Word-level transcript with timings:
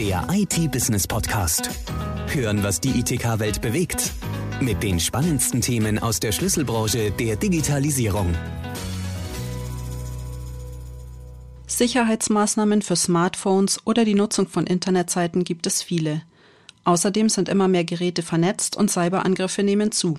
der 0.00 0.26
IT-Business-Podcast. 0.32 1.68
Hören, 2.28 2.62
was 2.62 2.80
die 2.80 3.00
ITK-Welt 3.00 3.60
bewegt. 3.60 4.12
Mit 4.58 4.82
den 4.82 4.98
spannendsten 4.98 5.60
Themen 5.60 5.98
aus 5.98 6.20
der 6.20 6.32
Schlüsselbranche 6.32 7.10
der 7.10 7.36
Digitalisierung. 7.36 8.34
Sicherheitsmaßnahmen 11.66 12.80
für 12.80 12.96
Smartphones 12.96 13.78
oder 13.84 14.06
die 14.06 14.14
Nutzung 14.14 14.48
von 14.48 14.66
Internetseiten 14.66 15.44
gibt 15.44 15.66
es 15.66 15.82
viele. 15.82 16.22
Außerdem 16.84 17.28
sind 17.28 17.50
immer 17.50 17.68
mehr 17.68 17.84
Geräte 17.84 18.22
vernetzt 18.22 18.78
und 18.78 18.90
Cyberangriffe 18.90 19.62
nehmen 19.62 19.92
zu. 19.92 20.16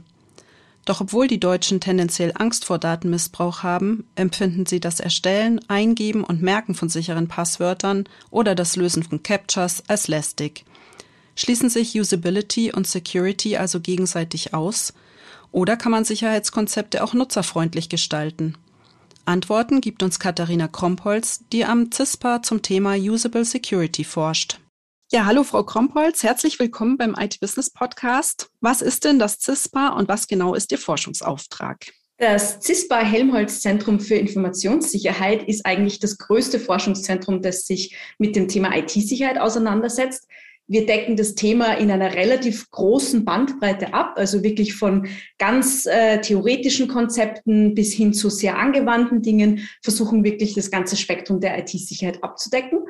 Doch 0.86 1.02
obwohl 1.02 1.28
die 1.28 1.40
Deutschen 1.40 1.80
tendenziell 1.80 2.34
Angst 2.36 2.66
vor 2.66 2.80
Datenmissbrauch 2.80 3.62
haben, 3.62 4.06
empfinden 4.16 4.66
sie 4.66 4.80
das 4.80 5.00
Erstellen, 5.00 5.60
Eingeben 5.68 6.24
und 6.24 6.42
Merken 6.42 6.74
von 6.74 6.90
sicheren 6.90 7.28
Passwörtern 7.28 8.06
oder 8.32 8.56
das 8.56 8.76
Lösen 8.76 9.04
von 9.04 9.22
Captchas 9.22 9.84
als 9.88 10.08
lästig. 10.08 10.66
Schließen 11.36 11.70
sich 11.70 11.98
Usability 11.98 12.72
und 12.74 12.88
Security 12.88 13.58
also 13.58 13.80
gegenseitig 13.80 14.54
aus? 14.54 14.94
Oder 15.52 15.78
kann 15.78 15.92
man 15.92 16.06
Sicherheitskonzepte 16.06 17.04
auch 17.04 17.14
nutzerfreundlich 17.14 17.90
gestalten? 17.90 18.56
Antworten 19.26 19.82
gibt 19.82 20.02
uns 20.02 20.20
Katharina 20.20 20.68
Krompholz, 20.68 21.42
die 21.52 21.64
am 21.64 21.92
CISPA 21.92 22.42
zum 22.42 22.64
Thema 22.64 22.96
Usable 22.96 23.46
Security 23.46 24.04
forscht. 24.04 24.60
Ja, 25.14 25.26
hallo 25.26 25.44
Frau 25.44 25.66
Krompholz, 25.66 26.24
herzlich 26.24 26.58
willkommen 26.58 26.96
beim 26.96 27.18
IT 27.20 27.42
Business 27.42 27.70
Podcast. 27.70 28.50
Was 28.62 28.82
ist 28.82 29.04
denn 29.04 29.20
das 29.20 29.42
CISPA 29.42 29.90
und 29.90 30.08
was 30.08 30.26
genau 30.26 30.56
ist 30.56 30.72
Ihr 30.72 30.78
Forschungsauftrag? 30.78 31.80
Das 32.16 32.62
CISPA 32.62 33.00
Helmholtz 33.00 33.60
Zentrum 33.60 34.00
für 34.00 34.16
Informationssicherheit 34.16 35.44
ist 35.50 35.66
eigentlich 35.66 36.00
das 36.00 36.18
größte 36.18 36.62
Forschungszentrum, 36.62 37.42
das 37.42 37.68
sich 37.68 37.94
mit 38.20 38.38
dem 38.38 38.48
Thema 38.48 38.74
IT-Sicherheit 38.74 39.38
auseinandersetzt. 39.38 40.30
Wir 40.68 40.86
decken 40.86 41.18
das 41.18 41.36
Thema 41.36 41.74
in 41.74 41.92
einer 41.92 42.14
relativ 42.14 42.70
großen 42.72 43.26
Bandbreite 43.26 43.94
ab, 43.94 44.14
also 44.16 44.44
wirklich 44.44 44.76
von 44.76 45.10
ganz 45.38 45.88
äh, 45.88 46.22
theoretischen 46.22 46.88
Konzepten 46.88 47.76
bis 47.76 47.92
hin 47.92 48.14
zu 48.14 48.30
sehr 48.30 48.58
angewandten 48.58 49.22
Dingen, 49.22 49.68
versuchen 49.84 50.24
wirklich 50.24 50.54
das 50.54 50.72
ganze 50.72 50.96
Spektrum 50.96 51.42
der 51.42 51.60
IT-Sicherheit 51.60 52.24
abzudecken. 52.24 52.86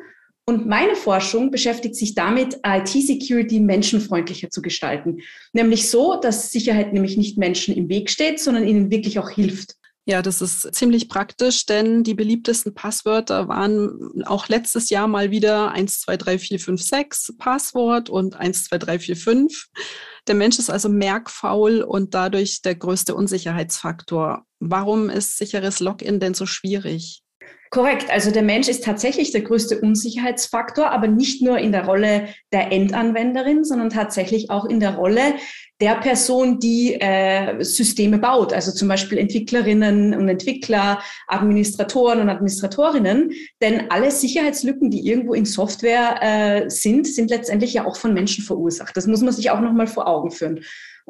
Und 0.52 0.68
meine 0.68 0.98
Forschung 0.98 1.50
beschäftigt 1.50 1.96
sich 1.96 2.14
damit, 2.14 2.60
IT-Security 2.66 3.62
menschenfreundlicher 3.62 4.50
zu 4.50 4.62
gestalten. 4.62 5.22
Nämlich 5.54 5.90
so, 5.90 6.20
dass 6.20 6.52
Sicherheit 6.52 6.92
nämlich 6.92 7.16
nicht 7.16 7.38
Menschen 7.38 7.74
im 7.74 7.88
Weg 7.88 8.10
steht, 8.10 8.38
sondern 8.38 8.68
ihnen 8.68 8.92
wirklich 8.92 9.18
auch 9.18 9.30
hilft. 9.30 9.76
Ja, 10.04 10.22
das 10.22 10.42
ist 10.42 10.76
ziemlich 10.76 11.08
praktisch, 11.08 11.66
denn 11.68 12.04
die 12.04 12.16
beliebtesten 12.16 12.74
Passwörter 12.74 13.48
waren 13.48 14.22
auch 14.26 14.50
letztes 14.50 14.90
Jahr 14.90 15.08
mal 15.08 15.32
wieder 15.32 15.72
123456 15.74 17.38
Passwort 17.38 18.10
und 18.10 18.34
12345. 18.34 19.70
Der 20.28 20.36
Mensch 20.36 20.60
ist 20.60 20.70
also 20.70 20.90
merkfaul 20.90 21.82
und 21.82 22.14
dadurch 22.14 22.62
der 22.62 22.76
größte 22.76 23.16
Unsicherheitsfaktor. 23.16 24.46
Warum 24.60 25.10
ist 25.10 25.38
sicheres 25.38 25.80
Login 25.80 26.20
denn 26.20 26.34
so 26.34 26.46
schwierig? 26.46 27.21
Korrekt. 27.72 28.12
Also 28.12 28.32
der 28.32 28.44
Mensch 28.44 28.68
ist 28.68 28.84
tatsächlich 28.84 29.32
der 29.32 29.44
größte 29.44 29.80
Unsicherheitsfaktor, 29.80 30.92
aber 30.92 31.08
nicht 31.08 31.42
nur 31.42 31.58
in 31.58 31.72
der 31.72 31.86
Rolle 31.86 32.28
der 32.52 32.70
Endanwenderin, 32.74 33.64
sondern 33.64 33.90
tatsächlich 33.90 34.50
auch 34.50 34.66
in 34.66 34.82
der 34.82 34.96
Rolle 34.96 35.36
der 35.80 35.96
Person, 35.96 36.60
die 36.60 37.00
äh, 37.00 37.64
Systeme 37.64 38.18
baut. 38.20 38.52
Also 38.52 38.74
zum 38.74 38.90
Beispiel 38.90 39.18
Entwicklerinnen 39.18 40.14
und 40.14 40.28
Entwickler, 40.28 41.02
Administratoren 41.28 42.20
und 42.20 42.28
Administratorinnen. 42.28 43.32
Denn 43.62 43.90
alle 43.90 44.12
Sicherheitslücken, 44.12 44.92
die 44.92 45.08
irgendwo 45.08 45.34
in 45.34 45.46
Software 45.46 46.20
äh, 46.22 46.70
sind, 46.70 47.08
sind 47.08 47.30
letztendlich 47.30 47.74
ja 47.74 47.86
auch 47.86 47.96
von 47.96 48.14
Menschen 48.14 48.44
verursacht. 48.44 48.98
Das 48.98 49.08
muss 49.08 49.22
man 49.22 49.32
sich 49.34 49.50
auch 49.50 49.62
nochmal 49.62 49.88
vor 49.88 50.08
Augen 50.08 50.32
führen. 50.32 50.60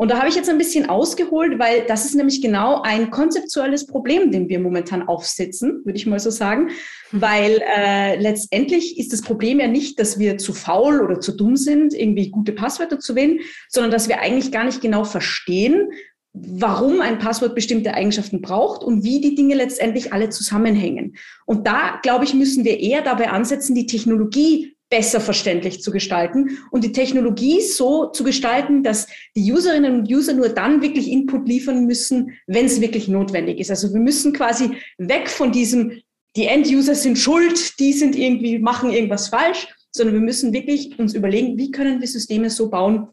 Und 0.01 0.09
da 0.09 0.17
habe 0.17 0.29
ich 0.29 0.35
jetzt 0.35 0.49
ein 0.49 0.57
bisschen 0.57 0.89
ausgeholt, 0.89 1.59
weil 1.59 1.85
das 1.85 2.05
ist 2.05 2.15
nämlich 2.15 2.41
genau 2.41 2.81
ein 2.81 3.11
konzeptuelles 3.11 3.85
Problem, 3.85 4.31
dem 4.31 4.49
wir 4.49 4.59
momentan 4.59 5.07
aufsetzen, 5.07 5.85
würde 5.85 5.95
ich 5.95 6.07
mal 6.07 6.19
so 6.19 6.31
sagen. 6.31 6.71
Mhm. 7.11 7.21
Weil 7.21 7.61
äh, 7.77 8.19
letztendlich 8.19 8.97
ist 8.97 9.13
das 9.13 9.21
Problem 9.21 9.59
ja 9.59 9.67
nicht, 9.67 9.99
dass 9.99 10.17
wir 10.17 10.39
zu 10.39 10.53
faul 10.53 11.01
oder 11.01 11.19
zu 11.19 11.33
dumm 11.33 11.55
sind, 11.55 11.93
irgendwie 11.93 12.31
gute 12.31 12.51
Passwörter 12.51 12.97
zu 12.97 13.15
wählen, 13.15 13.41
sondern 13.69 13.91
dass 13.91 14.09
wir 14.09 14.21
eigentlich 14.21 14.51
gar 14.51 14.63
nicht 14.63 14.81
genau 14.81 15.03
verstehen, 15.03 15.91
warum 16.33 16.99
ein 16.99 17.19
Passwort 17.19 17.53
bestimmte 17.53 17.93
Eigenschaften 17.93 18.41
braucht 18.41 18.83
und 18.83 19.03
wie 19.03 19.21
die 19.21 19.35
Dinge 19.35 19.53
letztendlich 19.53 20.13
alle 20.13 20.29
zusammenhängen. 20.29 21.15
Und 21.45 21.67
da, 21.67 21.99
glaube 22.01 22.25
ich, 22.25 22.33
müssen 22.33 22.65
wir 22.65 22.79
eher 22.79 23.03
dabei 23.03 23.29
ansetzen, 23.29 23.75
die 23.75 23.85
Technologie 23.85 24.75
besser 24.91 25.21
verständlich 25.21 25.81
zu 25.81 25.89
gestalten 25.89 26.59
und 26.69 26.83
die 26.83 26.91
Technologie 26.91 27.61
so 27.61 28.07
zu 28.07 28.23
gestalten, 28.23 28.83
dass 28.83 29.07
die 29.35 29.51
Userinnen 29.51 30.01
und 30.01 30.11
User 30.11 30.33
nur 30.33 30.49
dann 30.49 30.81
wirklich 30.81 31.09
Input 31.09 31.47
liefern 31.47 31.85
müssen, 31.85 32.37
wenn 32.45 32.65
es 32.65 32.81
wirklich 32.81 33.07
notwendig 33.07 33.59
ist. 33.59 33.71
Also 33.71 33.91
wir 33.93 34.01
müssen 34.01 34.33
quasi 34.33 34.71
weg 34.97 35.29
von 35.29 35.51
diesem, 35.51 36.01
die 36.35 36.45
End-User 36.45 36.93
sind 36.93 37.17
schuld, 37.17 37.79
die 37.79 37.93
sind 37.93 38.15
irgendwie, 38.17 38.59
machen 38.59 38.91
irgendwas 38.91 39.29
falsch, 39.29 39.67
sondern 39.91 40.15
wir 40.15 40.21
müssen 40.21 40.53
wirklich 40.53 40.99
uns 40.99 41.13
überlegen, 41.13 41.57
wie 41.57 41.71
können 41.71 42.01
wir 42.01 42.07
Systeme 42.07 42.49
so 42.49 42.69
bauen, 42.69 43.07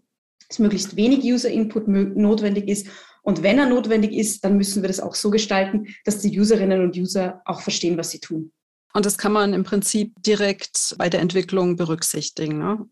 dass 0.48 0.58
möglichst 0.58 0.96
wenig 0.96 1.20
User-Input 1.22 1.86
notwendig 1.88 2.68
ist. 2.68 2.88
Und 3.22 3.42
wenn 3.44 3.58
er 3.58 3.66
notwendig 3.66 4.12
ist, 4.12 4.44
dann 4.44 4.56
müssen 4.56 4.82
wir 4.82 4.88
das 4.88 5.00
auch 5.00 5.14
so 5.14 5.30
gestalten, 5.30 5.86
dass 6.04 6.18
die 6.18 6.38
Userinnen 6.38 6.82
und 6.82 6.96
User 6.96 7.40
auch 7.44 7.60
verstehen, 7.60 7.98
was 7.98 8.10
sie 8.10 8.20
tun. 8.20 8.52
Und 8.94 9.06
das 9.06 9.18
kann 9.18 9.32
man 9.32 9.52
im 9.52 9.64
Prinzip 9.64 10.14
direkt 10.22 10.94
bei 10.98 11.08
der 11.08 11.20
Entwicklung 11.20 11.76
berücksichtigen. 11.76 12.58
Ne? 12.58 12.88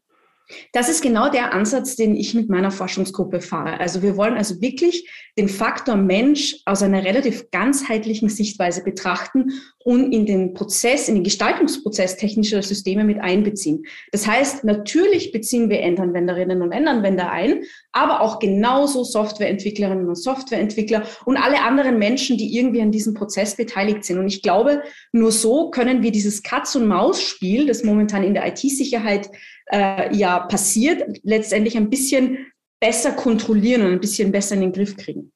Das 0.73 0.89
ist 0.89 1.03
genau 1.03 1.29
der 1.29 1.53
Ansatz, 1.53 1.97
den 1.97 2.15
ich 2.15 2.35
mit 2.35 2.49
meiner 2.49 2.71
Forschungsgruppe 2.71 3.41
fahre. 3.41 3.81
Also 3.81 4.03
wir 4.03 4.17
wollen 4.17 4.35
also 4.35 4.61
wirklich 4.61 5.09
den 5.37 5.49
Faktor 5.49 5.97
Mensch 5.97 6.59
aus 6.67 6.83
einer 6.83 7.05
relativ 7.05 7.51
ganzheitlichen 7.51 8.29
Sichtweise 8.29 8.85
betrachten 8.85 9.53
und 9.85 10.13
in 10.13 10.25
den 10.25 10.55
Prozess, 10.55 11.09
in 11.09 11.17
den 11.17 11.25
Gestaltungsprozess 11.25 12.17
technischer 12.17 12.63
Systeme 12.63 13.05
mit 13.05 13.19
einbeziehen. 13.19 13.85
Das 14.13 14.27
heißt, 14.27 14.65
natürlich 14.65 15.33
beziehen 15.33 15.69
wir 15.69 15.81
Endanwenderinnen 15.81 16.63
und 16.63 16.73
Endanwender 16.73 17.31
ein, 17.31 17.65
aber 17.97 18.21
auch 18.21 18.39
genauso 18.39 19.05
Softwareentwicklerinnen 19.05 20.07
und 20.07 20.17
Softwareentwickler 20.17 21.05
und 21.25 21.39
alle 21.39 21.63
anderen 21.63 21.99
Menschen, 21.99 22.37
die 22.37 22.55
irgendwie 22.55 22.83
an 22.83 22.93
diesem 22.93 23.15
Prozess 23.15 23.57
beteiligt 23.57 24.05
sind. 24.05 24.19
Und 24.19 24.27
ich 24.27 24.43
glaube, 24.43 24.83
nur 25.13 25.33
so 25.33 25.71
können 25.71 26.03
wir 26.03 26.13
dieses 26.13 26.43
Katz-und-Maus-Spiel, 26.43 27.67
das 27.67 27.85
momentan 27.85 28.23
in 28.23 28.35
der 28.35 28.47
IT-Sicherheit 28.49 29.31
äh, 29.73 30.15
ja 30.15 30.41
passiert, 30.41 31.21
letztendlich 31.23 31.77
ein 31.77 31.89
bisschen 31.89 32.53
besser 32.81 33.13
kontrollieren 33.13 33.83
und 33.83 33.93
ein 33.93 34.01
bisschen 34.01 34.31
besser 34.31 34.57
in 34.57 34.61
den 34.61 34.73
Griff 34.73 34.97
kriegen. 34.99 35.33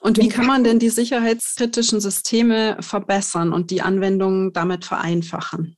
Und 0.00 0.18
wie 0.18 0.28
kann 0.28 0.46
man 0.46 0.62
denn 0.62 0.78
die 0.78 0.90
sicherheitskritischen 0.90 2.00
Systeme 2.00 2.76
verbessern 2.80 3.52
und 3.52 3.72
die 3.72 3.82
Anwendungen 3.82 4.52
damit 4.52 4.84
vereinfachen? 4.84 5.77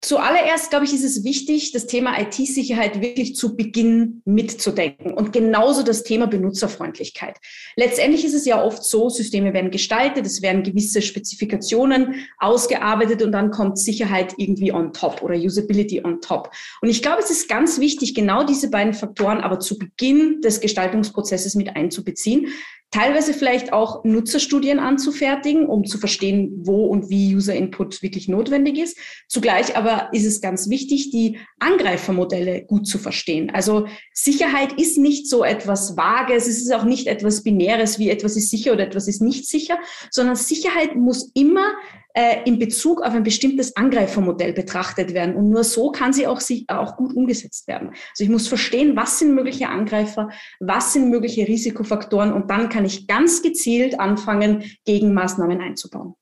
Zuallererst, 0.00 0.70
glaube 0.70 0.84
ich, 0.84 0.94
ist 0.94 1.02
es 1.02 1.24
wichtig, 1.24 1.72
das 1.72 1.88
Thema 1.88 2.20
IT-Sicherheit 2.20 3.00
wirklich 3.00 3.34
zu 3.34 3.56
Beginn 3.56 4.22
mitzudenken 4.24 5.12
und 5.12 5.32
genauso 5.32 5.82
das 5.82 6.04
Thema 6.04 6.28
Benutzerfreundlichkeit. 6.28 7.36
Letztendlich 7.74 8.24
ist 8.24 8.34
es 8.34 8.44
ja 8.44 8.62
oft 8.62 8.84
so, 8.84 9.08
Systeme 9.08 9.52
werden 9.54 9.72
gestaltet, 9.72 10.24
es 10.24 10.40
werden 10.40 10.62
gewisse 10.62 11.02
Spezifikationen 11.02 12.14
ausgearbeitet 12.38 13.22
und 13.22 13.32
dann 13.32 13.50
kommt 13.50 13.76
Sicherheit 13.76 14.34
irgendwie 14.36 14.72
on 14.72 14.92
top 14.92 15.20
oder 15.20 15.34
Usability 15.34 16.04
on 16.04 16.20
top. 16.20 16.52
Und 16.80 16.88
ich 16.88 17.02
glaube, 17.02 17.20
es 17.20 17.32
ist 17.32 17.48
ganz 17.48 17.80
wichtig, 17.80 18.14
genau 18.14 18.44
diese 18.44 18.70
beiden 18.70 18.94
Faktoren 18.94 19.40
aber 19.40 19.58
zu 19.58 19.78
Beginn 19.80 20.40
des 20.42 20.60
Gestaltungsprozesses 20.60 21.56
mit 21.56 21.74
einzubeziehen, 21.74 22.46
teilweise 22.90 23.34
vielleicht 23.34 23.72
auch 23.72 24.04
Nutzerstudien 24.04 24.78
anzufertigen, 24.78 25.66
um 25.66 25.84
zu 25.84 25.98
verstehen, 25.98 26.52
wo 26.62 26.86
und 26.86 27.10
wie 27.10 27.34
User 27.34 27.54
Input 27.54 28.02
wirklich 28.02 28.28
notwendig 28.28 28.78
ist. 28.78 28.96
Zugleich 29.28 29.76
aber 29.76 30.08
ist 30.12 30.24
es 30.24 30.40
ganz 30.40 30.70
wichtig, 30.70 31.10
die 31.10 31.38
Angreifermodelle 31.58 32.64
gut 32.64 32.86
zu 32.86 32.98
verstehen. 32.98 33.50
Also 33.50 33.86
Sicherheit 34.12 34.72
ist 34.80 34.96
nicht 34.96 35.28
so 35.28 35.44
etwas 35.44 35.96
Vages, 35.96 36.46
es 36.46 36.62
ist 36.62 36.72
auch 36.72 36.84
nicht 36.84 37.06
etwas 37.06 37.42
Binäres, 37.42 37.98
wie 37.98 38.10
etwas 38.10 38.36
ist 38.36 38.50
sicher 38.50 38.72
oder 38.72 38.86
etwas 38.86 39.06
ist 39.06 39.20
nicht 39.20 39.46
sicher, 39.46 39.78
sondern 40.10 40.36
Sicherheit 40.36 40.96
muss 40.96 41.30
immer 41.34 41.72
äh, 42.18 42.42
in 42.46 42.58
Bezug 42.58 43.00
auf 43.02 43.14
ein 43.14 43.22
bestimmtes 43.22 43.76
Angreifermodell 43.76 44.52
betrachtet 44.52 45.14
werden. 45.14 45.36
Und 45.36 45.50
nur 45.50 45.62
so 45.62 45.92
kann 45.92 46.12
sie 46.12 46.26
auch, 46.26 46.40
sich, 46.40 46.64
auch 46.68 46.96
gut 46.96 47.14
umgesetzt 47.14 47.68
werden. 47.68 47.90
Also 47.90 48.24
ich 48.24 48.28
muss 48.28 48.48
verstehen, 48.48 48.96
was 48.96 49.20
sind 49.20 49.36
mögliche 49.36 49.68
Angreifer, 49.68 50.28
was 50.58 50.94
sind 50.94 51.10
mögliche 51.10 51.46
Risikofaktoren 51.46 52.32
und 52.32 52.50
dann 52.50 52.70
kann 52.70 52.84
ich 52.84 53.06
ganz 53.06 53.40
gezielt 53.40 54.00
anfangen, 54.00 54.64
Gegenmaßnahmen 54.84 55.60
einzubauen. 55.60 56.14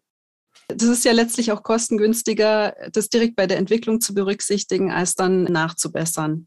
Das 0.68 0.88
ist 0.88 1.06
ja 1.06 1.12
letztlich 1.12 1.50
auch 1.50 1.62
kostengünstiger, 1.62 2.74
das 2.92 3.08
direkt 3.08 3.34
bei 3.34 3.46
der 3.46 3.56
Entwicklung 3.56 4.02
zu 4.02 4.12
berücksichtigen, 4.12 4.92
als 4.92 5.14
dann 5.14 5.44
nachzubessern. 5.44 6.46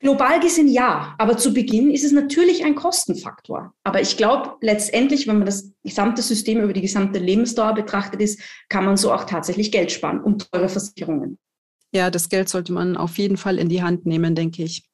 Global 0.00 0.40
gesehen 0.40 0.68
ja, 0.68 1.14
aber 1.18 1.38
zu 1.38 1.54
Beginn 1.54 1.90
ist 1.90 2.04
es 2.04 2.12
natürlich 2.12 2.64
ein 2.64 2.74
Kostenfaktor. 2.74 3.72
Aber 3.84 4.00
ich 4.00 4.16
glaube, 4.16 4.56
letztendlich, 4.60 5.26
wenn 5.26 5.38
man 5.38 5.46
das 5.46 5.72
gesamte 5.82 6.20
System 6.20 6.60
über 6.60 6.72
die 6.72 6.82
gesamte 6.82 7.18
Lebensdauer 7.18 7.74
betrachtet 7.74 8.20
ist, 8.20 8.40
kann 8.68 8.84
man 8.84 8.96
so 8.96 9.12
auch 9.12 9.24
tatsächlich 9.24 9.72
Geld 9.72 9.92
sparen 9.92 10.20
und 10.20 10.50
teure 10.50 10.68
Versicherungen. 10.68 11.38
Ja, 11.94 12.10
das 12.10 12.28
Geld 12.28 12.48
sollte 12.48 12.72
man 12.72 12.96
auf 12.96 13.16
jeden 13.18 13.36
Fall 13.36 13.58
in 13.58 13.68
die 13.68 13.82
Hand 13.82 14.04
nehmen, 14.04 14.34
denke 14.34 14.64
ich. 14.64 14.84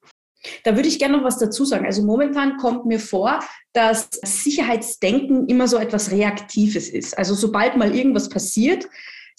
Da 0.65 0.77
würde 0.77 0.89
ich 0.89 0.99
gerne 0.99 1.17
noch 1.17 1.25
was 1.25 1.39
dazu 1.39 1.65
sagen. 1.65 1.87
Also 1.87 2.03
momentan 2.03 2.57
kommt 2.57 2.87
mir 2.87 3.01
vor, 3.01 3.41
dass 3.73 4.09
Sicherheitsdenken 4.23 5.47
immer 5.49 5.69
so 5.69 5.77
etwas 5.77 6.11
Reaktives 6.11 6.89
ist. 6.89 7.17
Also 7.17 7.35
sobald 7.35 7.77
mal 7.77 7.95
irgendwas 7.95 8.29
passiert, 8.29 8.89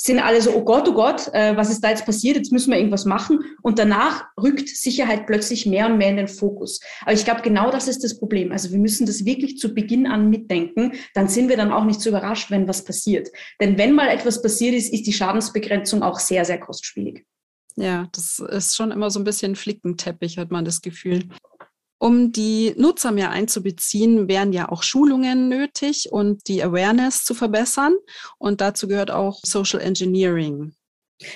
sind 0.03 0.19
alle 0.19 0.41
so, 0.41 0.55
oh 0.55 0.63
Gott, 0.63 0.87
oh 0.87 0.93
Gott, 0.93 1.27
äh, 1.33 1.55
was 1.55 1.69
ist 1.69 1.81
da 1.83 1.89
jetzt 1.89 2.05
passiert? 2.05 2.35
Jetzt 2.35 2.51
müssen 2.51 2.71
wir 2.71 2.77
irgendwas 2.77 3.05
machen. 3.05 3.39
Und 3.61 3.77
danach 3.77 4.25
rückt 4.41 4.69
Sicherheit 4.69 5.27
plötzlich 5.27 5.65
mehr 5.65 5.85
und 5.85 5.97
mehr 5.97 6.09
in 6.09 6.17
den 6.17 6.27
Fokus. 6.27 6.79
Aber 7.01 7.13
ich 7.13 7.23
glaube, 7.23 7.41
genau 7.41 7.71
das 7.71 7.87
ist 7.87 8.03
das 8.03 8.17
Problem. 8.17 8.51
Also 8.51 8.71
wir 8.71 8.79
müssen 8.79 9.05
das 9.05 9.25
wirklich 9.25 9.57
zu 9.57 9.73
Beginn 9.73 10.07
an 10.07 10.29
mitdenken. 10.29 10.93
Dann 11.13 11.27
sind 11.27 11.49
wir 11.49 11.57
dann 11.57 11.71
auch 11.71 11.85
nicht 11.85 12.01
so 12.01 12.09
überrascht, 12.09 12.49
wenn 12.51 12.67
was 12.67 12.83
passiert. 12.83 13.29
Denn 13.59 13.77
wenn 13.77 13.93
mal 13.93 14.09
etwas 14.09 14.41
passiert 14.41 14.73
ist, 14.73 14.91
ist 14.91 15.05
die 15.05 15.13
Schadensbegrenzung 15.13 16.01
auch 16.01 16.19
sehr, 16.19 16.45
sehr 16.45 16.59
kostspielig. 16.59 17.25
Ja, 17.75 18.07
das 18.11 18.39
ist 18.39 18.75
schon 18.75 18.91
immer 18.91 19.09
so 19.09 19.19
ein 19.19 19.23
bisschen 19.23 19.55
Flickenteppich, 19.55 20.37
hat 20.37 20.51
man 20.51 20.65
das 20.65 20.81
Gefühl. 20.81 21.23
Um 22.01 22.31
die 22.31 22.73
Nutzer 22.77 23.11
mehr 23.11 23.29
einzubeziehen, 23.29 24.27
wären 24.27 24.53
ja 24.53 24.69
auch 24.69 24.81
Schulungen 24.81 25.49
nötig 25.49 26.11
und 26.11 26.47
die 26.47 26.63
Awareness 26.63 27.23
zu 27.25 27.35
verbessern. 27.35 27.93
Und 28.39 28.59
dazu 28.59 28.87
gehört 28.87 29.11
auch 29.11 29.39
Social 29.43 29.79
Engineering. 29.79 30.73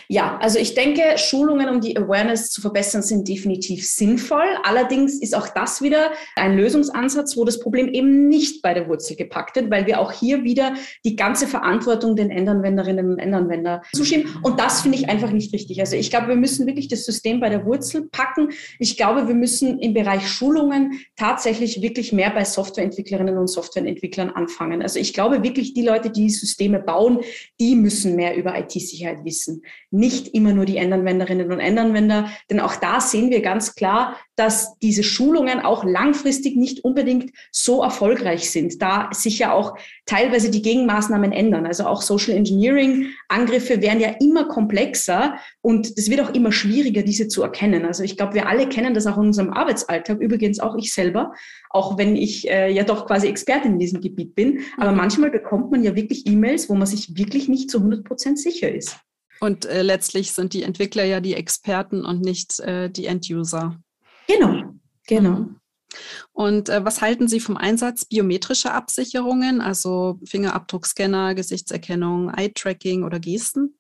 Ja, 0.08 0.38
also 0.42 0.60
ich 0.60 0.74
denke, 0.74 1.18
Schulungen, 1.18 1.70
um 1.70 1.82
die 1.82 1.98
Awareness 1.98 2.52
zu 2.52 2.62
verbessern, 2.62 3.02
sind 3.02 3.28
definitiv 3.28 3.88
sinnvoll. 3.88 4.46
Allerdings 4.64 5.22
ist 5.22 5.36
auch 5.36 5.48
das 5.50 5.82
wieder 5.82 6.12
ein 6.36 6.56
Lösungsansatz, 6.56 7.38
wo 7.38 7.46
das 7.46 7.60
Problem 7.60 7.88
eben 7.90 8.28
nicht 8.28 8.62
bei 8.62 8.74
der 8.74 8.88
Wurzel 8.88 9.16
gepackt 9.16 9.56
wird, 9.56 9.72
weil 9.72 9.86
wir 9.86 10.00
auch 10.00 10.12
hier 10.12 10.44
wieder 10.44 10.74
die 11.04 11.16
ganze 11.16 11.48
Verantwortung 11.48 12.16
den 12.16 12.30
Endanwenderinnen 12.30 13.12
und 13.12 13.20
Endanwender 13.20 13.82
zuschieben. 13.94 14.30
Und 14.44 14.60
das 14.60 14.82
finde 14.82 14.98
ich 14.98 15.10
einfach 15.10 15.32
nicht 15.32 15.54
richtig. 15.54 15.80
Also 15.80 15.96
ich 15.96 16.10
glaube, 16.10 16.28
wir 16.30 16.36
müssen 16.36 16.68
wirklich 16.68 16.88
das 16.88 17.06
System 17.06 17.40
bei 17.40 17.50
der 17.50 17.66
Wurzel 17.66 18.08
packen. 18.12 18.50
Ich 18.80 18.98
glaube, 18.98 19.28
wir 19.28 19.36
müssen 19.36 19.80
im 19.80 19.94
Bereich 19.94 20.28
Schulungen 20.28 21.00
tatsächlich 21.16 21.82
wirklich 21.82 22.14
mehr 22.14 22.32
bei 22.32 22.46
Softwareentwicklerinnen 22.46 23.38
und 23.38 23.48
Softwareentwicklern 23.48 24.30
anfangen. 24.32 24.82
Also 24.82 25.00
ich 25.00 25.14
glaube 25.14 25.44
wirklich, 25.44 25.74
die 25.74 25.84
Leute, 25.84 26.10
die 26.10 26.30
Systeme 26.30 26.80
bauen, 26.80 27.20
die 27.60 27.76
müssen 27.76 28.16
mehr 28.16 28.36
über 28.36 28.58
IT-Sicherheit 28.58 29.24
wissen 29.24 29.62
nicht 29.92 30.34
immer 30.34 30.54
nur 30.54 30.66
die 30.66 30.78
Endanwenderinnen 30.78 31.52
und 31.52 31.60
Endanwender, 31.60 32.30
denn 32.50 32.60
auch 32.60 32.76
da 32.76 33.00
sehen 33.00 33.30
wir 33.30 33.42
ganz 33.42 33.76
klar, 33.76 34.18
dass 34.36 34.78
diese 34.80 35.04
Schulungen 35.04 35.62
auch 35.62 35.86
langfristig 35.86 36.58
nicht 36.58 36.84
unbedingt 36.84 37.32
so 37.52 37.82
erfolgreich 37.82 38.52
sind, 38.52 38.82
da 38.82 39.10
sich 39.14 39.40
ja 39.40 39.54
auch 39.54 39.78
teilweise 40.06 40.52
die 40.52 40.62
Gegenmaßnahmen 40.62 41.32
ändern. 41.32 41.66
Also 41.66 41.86
auch 41.86 42.02
Social 42.02 42.36
Engineering 42.36 43.08
Angriffe 43.30 43.82
werden 43.82 44.02
ja 44.02 44.10
immer 44.20 44.46
komplexer 44.48 45.36
und 45.62 45.88
es 45.96 46.10
wird 46.10 46.22
auch 46.22 46.34
immer 46.34 46.52
schwieriger, 46.52 47.02
diese 47.02 47.28
zu 47.28 47.44
erkennen. 47.44 47.86
Also 47.86 48.04
ich 48.04 48.18
glaube, 48.18 48.34
wir 48.34 48.48
alle 48.48 48.68
kennen 48.68 48.94
das 48.94 49.08
auch 49.08 49.18
in 49.18 49.28
unserem 49.28 49.54
Arbeitsalltag, 49.54 50.20
übrigens 50.20 50.60
auch 50.60 50.76
ich 50.76 50.94
selber, 50.94 51.34
auch 51.70 51.98
wenn 51.98 52.16
ich 52.16 52.50
äh, 52.50 52.72
ja 52.72 52.84
doch 52.84 53.06
quasi 53.06 53.28
Expertin 53.28 53.74
in 53.74 53.80
diesem 53.80 54.02
Gebiet 54.02 54.36
bin. 54.36 54.60
Aber 54.78 54.92
manchmal 54.92 55.32
bekommt 55.32 55.72
man 55.72 55.84
ja 55.84 55.96
wirklich 55.96 56.28
E-Mails, 56.28 56.70
wo 56.70 56.76
man 56.76 56.88
sich 56.88 57.18
wirklich 57.18 57.48
nicht 57.48 57.72
zu 57.72 57.78
100 57.78 58.04
Prozent 58.04 58.40
sicher 58.40 58.74
ist. 58.74 58.98
Und 59.40 59.66
äh, 59.66 59.82
letztlich 59.82 60.32
sind 60.32 60.54
die 60.54 60.64
Entwickler 60.64 61.04
ja 61.04 61.20
die 61.20 61.36
Experten 61.36 62.06
und 62.06 62.22
nicht 62.22 62.60
äh, 62.62 62.90
die 62.90 63.06
End-User. 63.06 63.78
Genau, 64.28 64.74
genau. 65.08 65.32
Mhm. 65.32 65.60
Und 66.34 66.70
äh, 66.70 66.84
was 66.84 67.02
halten 67.02 67.28
Sie 67.28 67.40
vom 67.40 67.58
Einsatz 67.58 68.06
biometrischer 68.06 68.74
Absicherungen, 68.74 69.62
also 69.62 70.20
Fingerabdruckscanner, 70.26 71.36
Gesichtserkennung, 71.36 72.30
Eye-Tracking 72.30 73.04
oder 73.04 73.20
Gesten? 73.20 73.78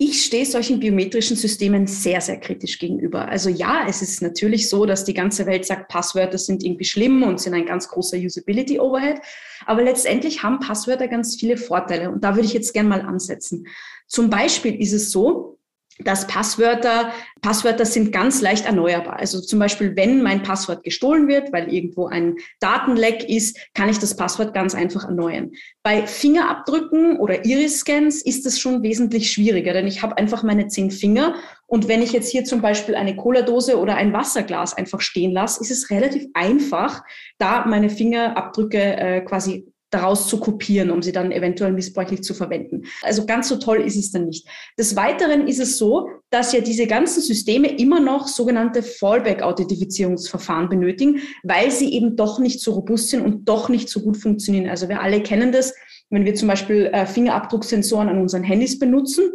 Ich 0.00 0.24
stehe 0.24 0.46
solchen 0.46 0.78
biometrischen 0.78 1.36
Systemen 1.36 1.88
sehr, 1.88 2.20
sehr 2.20 2.38
kritisch 2.38 2.78
gegenüber. 2.78 3.26
Also 3.26 3.50
ja, 3.50 3.84
es 3.88 4.00
ist 4.00 4.22
natürlich 4.22 4.68
so, 4.68 4.86
dass 4.86 5.04
die 5.04 5.12
ganze 5.12 5.44
Welt 5.44 5.66
sagt, 5.66 5.88
Passwörter 5.88 6.38
sind 6.38 6.62
irgendwie 6.62 6.84
schlimm 6.84 7.24
und 7.24 7.40
sind 7.40 7.52
ein 7.54 7.66
ganz 7.66 7.88
großer 7.88 8.16
Usability-Overhead. 8.16 9.20
Aber 9.66 9.82
letztendlich 9.82 10.44
haben 10.44 10.60
Passwörter 10.60 11.08
ganz 11.08 11.34
viele 11.34 11.56
Vorteile. 11.56 12.12
Und 12.12 12.22
da 12.22 12.36
würde 12.36 12.46
ich 12.46 12.52
jetzt 12.52 12.72
gerne 12.74 12.88
mal 12.88 13.00
ansetzen. 13.00 13.66
Zum 14.06 14.30
Beispiel 14.30 14.80
ist 14.80 14.92
es 14.92 15.10
so, 15.10 15.57
dass 16.04 16.26
Passwörter, 16.26 17.12
Passwörter 17.40 17.84
sind 17.84 18.12
ganz 18.12 18.40
leicht 18.40 18.66
erneuerbar. 18.66 19.18
Also 19.18 19.40
zum 19.40 19.58
Beispiel, 19.58 19.96
wenn 19.96 20.22
mein 20.22 20.42
Passwort 20.42 20.84
gestohlen 20.84 21.28
wird, 21.28 21.52
weil 21.52 21.72
irgendwo 21.72 22.06
ein 22.06 22.36
Datenleck 22.60 23.28
ist, 23.28 23.58
kann 23.74 23.88
ich 23.88 23.98
das 23.98 24.16
Passwort 24.16 24.54
ganz 24.54 24.74
einfach 24.74 25.04
erneuern. 25.04 25.50
Bei 25.82 26.06
Fingerabdrücken 26.06 27.18
oder 27.18 27.44
Iris-Scans 27.44 28.22
ist 28.22 28.46
es 28.46 28.60
schon 28.60 28.82
wesentlich 28.82 29.30
schwieriger, 29.32 29.72
denn 29.72 29.86
ich 29.86 30.02
habe 30.02 30.16
einfach 30.16 30.42
meine 30.42 30.68
zehn 30.68 30.90
Finger 30.90 31.34
und 31.66 31.86
wenn 31.86 32.00
ich 32.00 32.12
jetzt 32.12 32.30
hier 32.30 32.44
zum 32.44 32.62
Beispiel 32.62 32.94
eine 32.94 33.14
Cola-Dose 33.14 33.78
oder 33.78 33.96
ein 33.96 34.14
Wasserglas 34.14 34.74
einfach 34.74 35.02
stehen 35.02 35.32
lasse, 35.32 35.60
ist 35.60 35.70
es 35.70 35.90
relativ 35.90 36.26
einfach, 36.32 37.02
da 37.36 37.66
meine 37.66 37.90
Fingerabdrücke 37.90 38.78
äh, 38.78 39.20
quasi 39.20 39.70
daraus 39.90 40.28
zu 40.28 40.38
kopieren, 40.38 40.90
um 40.90 41.02
sie 41.02 41.12
dann 41.12 41.32
eventuell 41.32 41.72
missbräuchlich 41.72 42.22
zu 42.22 42.34
verwenden. 42.34 42.82
Also 43.02 43.24
ganz 43.26 43.48
so 43.48 43.56
toll 43.56 43.80
ist 43.80 43.96
es 43.96 44.10
dann 44.10 44.26
nicht. 44.26 44.46
Des 44.78 44.96
Weiteren 44.96 45.46
ist 45.48 45.60
es 45.60 45.78
so, 45.78 46.08
dass 46.30 46.52
ja 46.52 46.60
diese 46.60 46.86
ganzen 46.86 47.22
Systeme 47.22 47.68
immer 47.78 48.00
noch 48.00 48.28
sogenannte 48.28 48.82
Fallback-Authentifizierungsverfahren 48.82 50.68
benötigen, 50.68 51.20
weil 51.42 51.70
sie 51.70 51.92
eben 51.92 52.16
doch 52.16 52.38
nicht 52.38 52.60
so 52.60 52.72
robust 52.72 53.08
sind 53.08 53.22
und 53.22 53.48
doch 53.48 53.68
nicht 53.68 53.88
so 53.88 54.00
gut 54.00 54.16
funktionieren. 54.16 54.68
Also 54.68 54.88
wir 54.88 55.00
alle 55.00 55.22
kennen 55.22 55.52
das, 55.52 55.74
wenn 56.10 56.24
wir 56.24 56.34
zum 56.34 56.48
Beispiel 56.48 56.86
äh, 56.92 57.06
Fingerabdrucksensoren 57.06 58.08
an 58.08 58.20
unseren 58.20 58.42
Handys 58.42 58.78
benutzen 58.78 59.30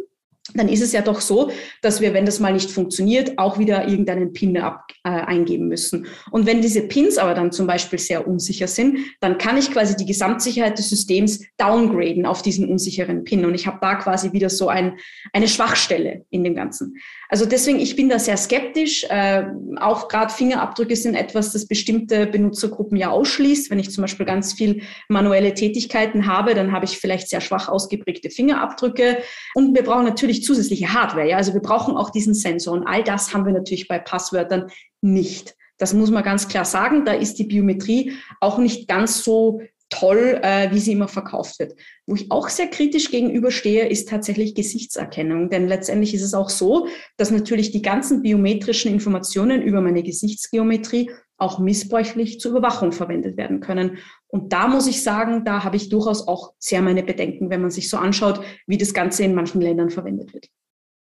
dann 0.52 0.68
ist 0.68 0.82
es 0.82 0.92
ja 0.92 1.00
doch 1.00 1.22
so, 1.22 1.50
dass 1.80 2.02
wir, 2.02 2.12
wenn 2.12 2.26
das 2.26 2.38
mal 2.38 2.52
nicht 2.52 2.70
funktioniert, 2.70 3.38
auch 3.38 3.58
wieder 3.58 3.88
irgendeinen 3.88 4.34
PIN 4.34 4.58
ab, 4.58 4.92
äh, 5.02 5.08
eingeben 5.08 5.68
müssen. 5.68 6.06
Und 6.30 6.44
wenn 6.44 6.60
diese 6.60 6.82
Pins 6.82 7.16
aber 7.16 7.34
dann 7.34 7.50
zum 7.50 7.66
Beispiel 7.66 7.98
sehr 7.98 8.28
unsicher 8.28 8.66
sind, 8.66 8.98
dann 9.20 9.38
kann 9.38 9.56
ich 9.56 9.72
quasi 9.72 9.96
die 9.96 10.04
Gesamtsicherheit 10.04 10.78
des 10.78 10.90
Systems 10.90 11.40
downgraden 11.56 12.26
auf 12.26 12.42
diesen 12.42 12.68
unsicheren 12.68 13.24
PIN. 13.24 13.46
Und 13.46 13.54
ich 13.54 13.66
habe 13.66 13.78
da 13.80 13.94
quasi 13.94 14.32
wieder 14.32 14.50
so 14.50 14.68
ein, 14.68 14.98
eine 15.32 15.48
Schwachstelle 15.48 16.26
in 16.28 16.44
dem 16.44 16.54
Ganzen. 16.54 16.98
Also 17.30 17.46
deswegen, 17.46 17.80
ich 17.80 17.96
bin 17.96 18.10
da 18.10 18.18
sehr 18.18 18.36
skeptisch. 18.36 19.04
Äh, 19.08 19.44
auch 19.80 20.08
gerade 20.08 20.32
Fingerabdrücke 20.32 20.94
sind 20.94 21.14
etwas, 21.14 21.52
das 21.52 21.66
bestimmte 21.66 22.26
Benutzergruppen 22.26 22.98
ja 22.98 23.10
ausschließt. 23.10 23.70
Wenn 23.70 23.78
ich 23.78 23.90
zum 23.90 24.02
Beispiel 24.02 24.26
ganz 24.26 24.52
viel 24.52 24.82
manuelle 25.08 25.54
Tätigkeiten 25.54 26.26
habe, 26.26 26.54
dann 26.54 26.70
habe 26.72 26.84
ich 26.84 26.98
vielleicht 26.98 27.30
sehr 27.30 27.40
schwach 27.40 27.68
ausgeprägte 27.68 28.28
Fingerabdrücke. 28.28 29.18
Und 29.54 29.74
wir 29.74 29.82
brauchen 29.82 30.04
natürlich 30.04 30.33
zusätzliche 30.42 30.92
Hardware. 30.92 31.28
Ja? 31.28 31.36
Also 31.36 31.54
wir 31.54 31.60
brauchen 31.60 31.96
auch 31.96 32.10
diesen 32.10 32.34
Sensor. 32.34 32.74
Und 32.74 32.86
all 32.86 33.04
das 33.04 33.32
haben 33.32 33.46
wir 33.46 33.52
natürlich 33.52 33.88
bei 33.88 33.98
Passwörtern 33.98 34.70
nicht. 35.00 35.54
Das 35.78 35.92
muss 35.92 36.10
man 36.10 36.22
ganz 36.22 36.48
klar 36.48 36.64
sagen. 36.64 37.04
Da 37.04 37.12
ist 37.12 37.38
die 37.38 37.44
Biometrie 37.44 38.12
auch 38.40 38.58
nicht 38.58 38.88
ganz 38.88 39.24
so 39.24 39.60
toll, 39.90 40.40
äh, 40.42 40.70
wie 40.72 40.78
sie 40.78 40.92
immer 40.92 41.08
verkauft 41.08 41.58
wird. 41.58 41.74
Wo 42.06 42.14
ich 42.14 42.30
auch 42.30 42.48
sehr 42.48 42.66
kritisch 42.68 43.10
gegenüberstehe, 43.10 43.88
ist 43.88 44.08
tatsächlich 44.08 44.54
Gesichtserkennung. 44.54 45.50
Denn 45.50 45.68
letztendlich 45.68 46.14
ist 46.14 46.22
es 46.22 46.34
auch 46.34 46.50
so, 46.50 46.88
dass 47.16 47.30
natürlich 47.30 47.70
die 47.70 47.82
ganzen 47.82 48.22
biometrischen 48.22 48.92
Informationen 48.92 49.62
über 49.62 49.80
meine 49.80 50.02
Gesichtsgeometrie 50.02 51.10
auch 51.36 51.58
missbräuchlich 51.58 52.40
zur 52.40 52.52
Überwachung 52.52 52.92
verwendet 52.92 53.36
werden 53.36 53.60
können. 53.60 53.98
Und 54.34 54.52
da 54.52 54.66
muss 54.66 54.88
ich 54.88 55.04
sagen, 55.04 55.44
da 55.44 55.62
habe 55.62 55.76
ich 55.76 55.90
durchaus 55.90 56.26
auch 56.26 56.54
sehr 56.58 56.82
meine 56.82 57.04
Bedenken, 57.04 57.50
wenn 57.50 57.60
man 57.60 57.70
sich 57.70 57.88
so 57.88 57.98
anschaut, 57.98 58.40
wie 58.66 58.76
das 58.76 58.92
Ganze 58.92 59.22
in 59.22 59.32
manchen 59.32 59.60
Ländern 59.60 59.90
verwendet 59.90 60.34
wird. 60.34 60.48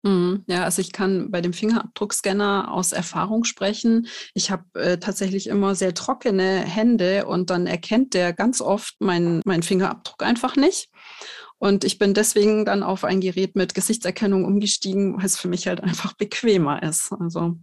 Mhm. 0.02 0.44
Ja, 0.48 0.64
also 0.64 0.80
ich 0.80 0.92
kann 0.92 1.30
bei 1.30 1.42
dem 1.42 1.52
Fingerabdruckscanner 1.52 2.72
aus 2.72 2.92
Erfahrung 2.92 3.44
sprechen. 3.44 4.06
Ich 4.32 4.50
habe 4.50 4.64
äh, 4.80 4.96
tatsächlich 4.96 5.48
immer 5.48 5.74
sehr 5.74 5.92
trockene 5.92 6.60
Hände 6.60 7.26
und 7.26 7.50
dann 7.50 7.66
erkennt 7.66 8.14
der 8.14 8.32
ganz 8.32 8.62
oft 8.62 8.94
meinen 8.98 9.42
mein 9.44 9.62
Fingerabdruck 9.62 10.22
einfach 10.22 10.56
nicht. 10.56 10.88
Und 11.58 11.84
ich 11.84 11.98
bin 11.98 12.14
deswegen 12.14 12.64
dann 12.64 12.82
auf 12.82 13.04
ein 13.04 13.20
Gerät 13.20 13.56
mit 13.56 13.74
Gesichtserkennung 13.74 14.46
umgestiegen, 14.46 15.18
weil 15.18 15.26
es 15.26 15.38
für 15.38 15.48
mich 15.48 15.66
halt 15.66 15.82
einfach 15.82 16.14
bequemer 16.14 16.82
ist. 16.82 17.12
Also 17.12 17.56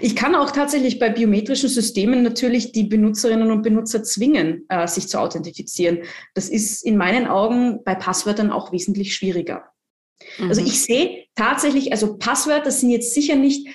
ich 0.00 0.16
kann 0.16 0.34
auch 0.34 0.50
tatsächlich 0.50 0.98
bei 0.98 1.10
biometrischen 1.10 1.68
Systemen 1.68 2.22
natürlich 2.22 2.72
die 2.72 2.84
Benutzerinnen 2.84 3.50
und 3.50 3.62
Benutzer 3.62 4.02
zwingen, 4.02 4.64
äh, 4.68 4.86
sich 4.86 5.08
zu 5.08 5.18
authentifizieren. 5.18 6.02
Das 6.34 6.48
ist 6.48 6.84
in 6.84 6.96
meinen 6.96 7.26
Augen 7.26 7.82
bei 7.84 7.94
Passwörtern 7.94 8.50
auch 8.50 8.72
wesentlich 8.72 9.14
schwieriger. 9.14 9.64
Also 10.40 10.60
mhm. 10.60 10.66
ich 10.66 10.82
sehe 10.82 11.24
tatsächlich, 11.34 11.92
also 11.92 12.16
Passwörter 12.18 12.70
sind 12.70 12.90
jetzt 12.90 13.14
sicher 13.14 13.36
nicht 13.36 13.68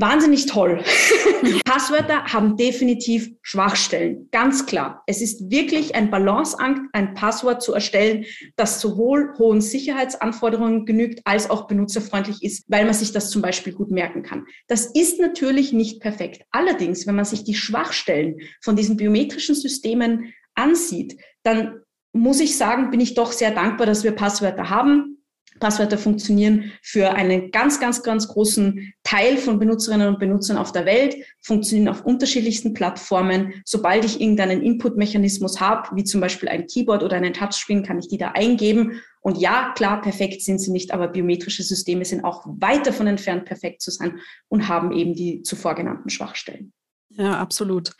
wahnsinnig 0.00 0.46
toll. 0.46 0.82
Passwörter 1.64 2.24
haben 2.24 2.56
definitiv 2.56 3.30
Schwachstellen, 3.42 4.28
ganz 4.30 4.66
klar. 4.66 5.02
Es 5.06 5.20
ist 5.20 5.50
wirklich 5.50 5.94
ein 5.94 6.10
Balanceakt, 6.10 6.80
ein 6.92 7.14
Passwort 7.14 7.62
zu 7.62 7.72
erstellen, 7.72 8.24
das 8.56 8.80
sowohl 8.80 9.34
hohen 9.38 9.60
Sicherheitsanforderungen 9.60 10.86
genügt, 10.86 11.20
als 11.24 11.50
auch 11.50 11.66
benutzerfreundlich 11.66 12.42
ist, 12.42 12.64
weil 12.68 12.84
man 12.84 12.94
sich 12.94 13.12
das 13.12 13.30
zum 13.30 13.42
Beispiel 13.42 13.72
gut 13.72 13.90
merken 13.90 14.22
kann. 14.22 14.46
Das 14.68 14.86
ist 14.86 15.20
natürlich 15.20 15.72
nicht 15.72 16.00
perfekt. 16.00 16.42
Allerdings, 16.50 17.06
wenn 17.06 17.16
man 17.16 17.24
sich 17.24 17.44
die 17.44 17.54
Schwachstellen 17.54 18.36
von 18.62 18.76
diesen 18.76 18.96
biometrischen 18.96 19.54
Systemen 19.54 20.32
ansieht, 20.54 21.20
dann 21.42 21.80
muss 22.12 22.40
ich 22.40 22.56
sagen, 22.56 22.90
bin 22.90 23.00
ich 23.00 23.14
doch 23.14 23.32
sehr 23.32 23.50
dankbar, 23.50 23.86
dass 23.86 24.04
wir 24.04 24.12
Passwörter 24.12 24.70
haben 24.70 25.17
Passwörter 25.58 25.98
funktionieren 25.98 26.72
für 26.82 27.10
einen 27.14 27.50
ganz, 27.50 27.80
ganz, 27.80 28.02
ganz 28.02 28.28
großen 28.28 28.92
Teil 29.02 29.36
von 29.36 29.58
Benutzerinnen 29.58 30.08
und 30.08 30.18
Benutzern 30.18 30.56
auf 30.56 30.72
der 30.72 30.86
Welt, 30.86 31.16
funktionieren 31.42 31.88
auf 31.88 32.04
unterschiedlichsten 32.04 32.74
Plattformen. 32.74 33.54
Sobald 33.64 34.04
ich 34.04 34.20
irgendeinen 34.20 34.62
Input-Mechanismus 34.62 35.60
habe, 35.60 35.96
wie 35.96 36.04
zum 36.04 36.20
Beispiel 36.20 36.48
ein 36.48 36.66
Keyboard 36.66 37.02
oder 37.02 37.16
einen 37.16 37.32
Touchscreen, 37.32 37.82
kann 37.82 37.98
ich 37.98 38.08
die 38.08 38.18
da 38.18 38.32
eingeben. 38.32 39.00
Und 39.20 39.38
ja, 39.38 39.72
klar, 39.74 40.00
perfekt 40.00 40.42
sind 40.42 40.60
sie 40.60 40.70
nicht, 40.70 40.92
aber 40.92 41.08
biometrische 41.08 41.62
Systeme 41.62 42.04
sind 42.04 42.24
auch 42.24 42.44
weit 42.46 42.86
davon 42.86 43.06
entfernt, 43.06 43.44
perfekt 43.44 43.82
zu 43.82 43.90
sein 43.90 44.20
und 44.48 44.68
haben 44.68 44.92
eben 44.92 45.14
die 45.14 45.42
zuvor 45.42 45.74
genannten 45.74 46.08
Schwachstellen. 46.08 46.72
Ja, 47.10 47.38
absolut. 47.38 47.92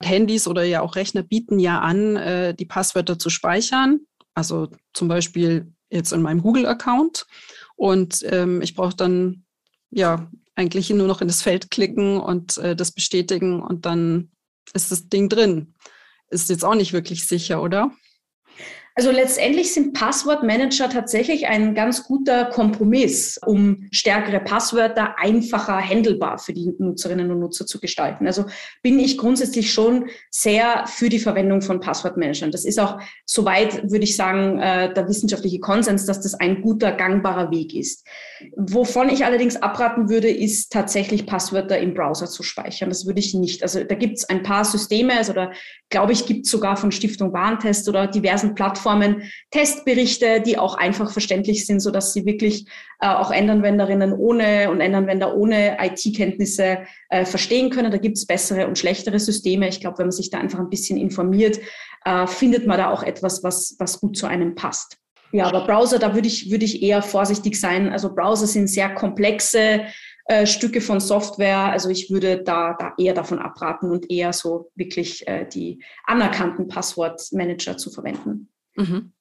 Handys 0.00 0.46
oder 0.46 0.62
ja 0.62 0.80
auch 0.82 0.96
Rechner 0.96 1.22
bieten 1.22 1.58
ja 1.58 1.80
an, 1.80 2.16
äh, 2.16 2.54
die 2.54 2.66
Passwörter 2.66 3.18
zu 3.18 3.30
speichern. 3.30 4.00
Also 4.34 4.68
zum 4.92 5.08
Beispiel 5.08 5.72
jetzt 5.90 6.12
in 6.12 6.22
meinem 6.22 6.42
Google-Account. 6.42 7.26
Und 7.76 8.24
ähm, 8.30 8.62
ich 8.62 8.74
brauche 8.74 8.96
dann 8.96 9.44
ja 9.90 10.30
eigentlich 10.54 10.90
nur 10.90 11.06
noch 11.06 11.20
in 11.20 11.28
das 11.28 11.42
Feld 11.42 11.70
klicken 11.70 12.18
und 12.18 12.58
äh, 12.58 12.74
das 12.74 12.92
bestätigen 12.92 13.62
und 13.62 13.86
dann 13.86 14.30
ist 14.74 14.90
das 14.90 15.08
Ding 15.08 15.28
drin. 15.28 15.74
Ist 16.30 16.50
jetzt 16.50 16.64
auch 16.64 16.74
nicht 16.74 16.92
wirklich 16.92 17.26
sicher, 17.26 17.62
oder? 17.62 17.92
Also 18.98 19.12
letztendlich 19.12 19.72
sind 19.72 19.92
Passwortmanager 19.92 20.90
tatsächlich 20.90 21.46
ein 21.46 21.76
ganz 21.76 22.02
guter 22.02 22.46
Kompromiss, 22.46 23.38
um 23.46 23.86
stärkere 23.92 24.40
Passwörter 24.40 25.16
einfacher 25.20 25.76
handelbar 25.76 26.38
für 26.38 26.52
die 26.52 26.74
Nutzerinnen 26.78 27.30
und 27.30 27.38
Nutzer 27.38 27.64
zu 27.64 27.78
gestalten. 27.78 28.26
Also 28.26 28.46
bin 28.82 28.98
ich 28.98 29.16
grundsätzlich 29.16 29.72
schon 29.72 30.06
sehr 30.32 30.84
für 30.88 31.08
die 31.10 31.20
Verwendung 31.20 31.62
von 31.62 31.78
Passwortmanagern. 31.78 32.50
Das 32.50 32.64
ist 32.64 32.80
auch 32.80 32.98
soweit, 33.24 33.88
würde 33.88 34.02
ich 34.02 34.16
sagen, 34.16 34.58
äh, 34.58 34.92
der 34.92 35.08
wissenschaftliche 35.08 35.60
Konsens, 35.60 36.04
dass 36.04 36.20
das 36.20 36.34
ein 36.34 36.60
guter, 36.60 36.90
gangbarer 36.90 37.52
Weg 37.52 37.76
ist. 37.76 38.04
Wovon 38.56 39.10
ich 39.10 39.24
allerdings 39.24 39.54
abraten 39.54 40.08
würde, 40.08 40.28
ist 40.28 40.72
tatsächlich 40.72 41.24
Passwörter 41.24 41.78
im 41.78 41.94
Browser 41.94 42.26
zu 42.26 42.42
speichern. 42.42 42.88
Das 42.88 43.06
würde 43.06 43.20
ich 43.20 43.32
nicht. 43.32 43.62
Also 43.62 43.84
da 43.84 43.94
gibt 43.94 44.18
es 44.18 44.28
ein 44.28 44.42
paar 44.42 44.64
Systeme, 44.64 45.16
also 45.16 45.34
da 45.34 45.52
glaube 45.88 46.12
ich, 46.12 46.26
gibt 46.26 46.46
es 46.46 46.50
sogar 46.50 46.76
von 46.76 46.90
Stiftung 46.90 47.32
Warentest 47.32 47.88
oder 47.88 48.08
diversen 48.08 48.56
Plattformen, 48.56 48.87
Plattformen 48.88 49.22
Testberichte, 49.50 50.40
die 50.40 50.58
auch 50.58 50.74
einfach 50.74 51.10
verständlich 51.10 51.66
sind, 51.66 51.80
so 51.80 51.90
dass 51.90 52.12
sie 52.12 52.24
wirklich 52.24 52.66
äh, 53.00 53.08
auch 53.08 53.30
Endanwenderinnen 53.30 54.12
ohne 54.12 54.70
und 54.70 54.80
Endanwender 54.80 55.36
ohne 55.36 55.76
IT-Kenntnisse 55.80 56.78
äh, 57.10 57.24
verstehen 57.24 57.70
können. 57.70 57.90
Da 57.90 57.98
gibt 57.98 58.16
es 58.16 58.26
bessere 58.26 58.66
und 58.66 58.78
schlechtere 58.78 59.18
Systeme. 59.18 59.68
Ich 59.68 59.80
glaube, 59.80 59.98
wenn 59.98 60.06
man 60.06 60.12
sich 60.12 60.30
da 60.30 60.38
einfach 60.38 60.58
ein 60.58 60.70
bisschen 60.70 60.98
informiert, 60.98 61.58
äh, 62.04 62.26
findet 62.26 62.66
man 62.66 62.78
da 62.78 62.90
auch 62.90 63.02
etwas, 63.02 63.42
was, 63.42 63.76
was 63.78 64.00
gut 64.00 64.16
zu 64.16 64.26
einem 64.26 64.54
passt. 64.54 64.96
Ja, 65.30 65.46
aber 65.46 65.66
Browser, 65.66 65.98
da 65.98 66.14
würde 66.14 66.26
ich, 66.26 66.50
würde 66.50 66.64
ich 66.64 66.82
eher 66.82 67.02
vorsichtig 67.02 67.60
sein. 67.60 67.92
Also 67.92 68.14
Browser 68.14 68.46
sind 68.46 68.68
sehr 68.68 68.94
komplexe 68.94 69.82
äh, 70.24 70.46
Stücke 70.46 70.80
von 70.80 71.00
Software. 71.00 71.58
Also 71.58 71.90
ich 71.90 72.10
würde 72.10 72.42
da, 72.42 72.74
da 72.78 72.94
eher 72.96 73.12
davon 73.12 73.38
abraten 73.38 73.90
und 73.90 74.10
eher 74.10 74.32
so 74.32 74.70
wirklich 74.74 75.28
äh, 75.28 75.46
die 75.46 75.82
anerkannten 76.04 76.68
Passwortmanager 76.68 77.76
zu 77.76 77.90
verwenden. 77.90 78.48
Mhm. 78.78 79.12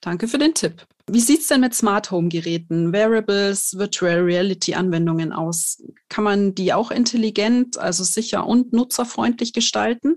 Danke 0.00 0.28
für 0.28 0.38
den 0.38 0.54
Tipp. 0.54 0.86
Wie 1.10 1.20
sieht 1.20 1.40
es 1.40 1.46
denn 1.46 1.62
mit 1.62 1.74
Smart 1.74 2.10
Home 2.10 2.28
Geräten, 2.28 2.92
Wearables, 2.92 3.78
Virtual 3.78 4.20
Reality 4.20 4.74
Anwendungen 4.74 5.32
aus? 5.32 5.82
Kann 6.08 6.24
man 6.24 6.54
die 6.54 6.72
auch 6.72 6.90
intelligent, 6.90 7.78
also 7.78 8.04
sicher 8.04 8.46
und 8.46 8.72
nutzerfreundlich 8.72 9.52
gestalten? 9.52 10.16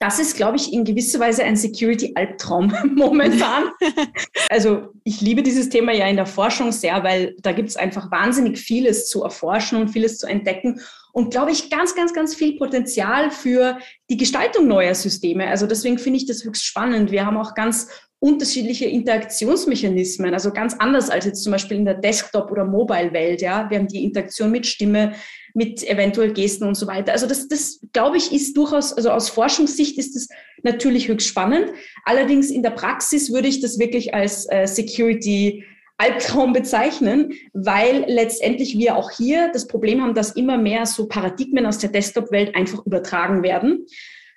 Das 0.00 0.18
ist, 0.18 0.36
glaube 0.36 0.56
ich, 0.56 0.72
in 0.72 0.84
gewisser 0.84 1.20
Weise 1.20 1.44
ein 1.44 1.56
Security-Albtraum 1.56 2.74
momentan. 2.96 3.70
also 4.50 4.88
ich 5.04 5.20
liebe 5.20 5.42
dieses 5.42 5.68
Thema 5.68 5.92
ja 5.92 6.06
in 6.08 6.16
der 6.16 6.26
Forschung 6.26 6.72
sehr, 6.72 7.02
weil 7.04 7.36
da 7.40 7.52
gibt 7.52 7.68
es 7.68 7.76
einfach 7.76 8.10
wahnsinnig 8.10 8.58
vieles 8.58 9.08
zu 9.08 9.22
erforschen 9.22 9.80
und 9.80 9.88
vieles 9.88 10.18
zu 10.18 10.26
entdecken 10.26 10.80
und 11.14 11.30
glaube 11.30 11.52
ich 11.52 11.70
ganz, 11.70 11.94
ganz, 11.94 12.12
ganz 12.12 12.34
viel 12.34 12.58
Potenzial 12.58 13.30
für 13.30 13.78
die 14.10 14.16
Gestaltung 14.16 14.66
neuer 14.66 14.96
Systeme. 14.96 15.46
Also 15.46 15.68
deswegen 15.68 15.96
finde 15.96 16.16
ich 16.16 16.26
das 16.26 16.44
höchst 16.44 16.64
spannend. 16.64 17.12
Wir 17.12 17.24
haben 17.24 17.36
auch 17.36 17.54
ganz 17.54 17.88
unterschiedliche 18.18 18.86
Interaktionsmechanismen, 18.86 20.34
also 20.34 20.50
ganz 20.50 20.74
anders 20.74 21.10
als 21.10 21.24
jetzt 21.24 21.44
zum 21.44 21.52
Beispiel 21.52 21.76
in 21.76 21.84
der 21.84 21.94
Desktop- 21.94 22.50
oder 22.50 22.64
Mobile-Welt. 22.64 23.42
Ja, 23.42 23.70
wir 23.70 23.78
haben 23.78 23.86
die 23.86 24.02
Interaktion 24.02 24.50
mit 24.50 24.66
Stimme, 24.66 25.14
mit 25.54 25.88
eventuell 25.88 26.32
Gesten 26.32 26.64
und 26.64 26.74
so 26.74 26.88
weiter. 26.88 27.12
Also 27.12 27.28
das, 27.28 27.46
das 27.46 27.80
glaube 27.92 28.16
ich, 28.16 28.32
ist 28.32 28.56
durchaus, 28.56 28.92
also 28.92 29.10
aus 29.10 29.28
Forschungssicht 29.28 29.96
ist 29.98 30.16
das 30.16 30.26
natürlich 30.64 31.06
höchst 31.06 31.28
spannend. 31.28 31.70
Allerdings 32.04 32.50
in 32.50 32.64
der 32.64 32.70
Praxis 32.70 33.32
würde 33.32 33.46
ich 33.46 33.60
das 33.60 33.78
wirklich 33.78 34.14
als 34.14 34.50
äh, 34.50 34.66
Security 34.66 35.64
Albtraum 35.96 36.52
bezeichnen, 36.52 37.32
weil 37.52 38.04
letztendlich 38.08 38.76
wir 38.76 38.96
auch 38.96 39.10
hier 39.10 39.50
das 39.52 39.68
Problem 39.68 40.02
haben, 40.02 40.14
dass 40.14 40.32
immer 40.32 40.58
mehr 40.58 40.86
so 40.86 41.06
Paradigmen 41.06 41.66
aus 41.66 41.78
der 41.78 41.90
Desktop-Welt 41.90 42.56
einfach 42.56 42.84
übertragen 42.84 43.42
werden. 43.42 43.86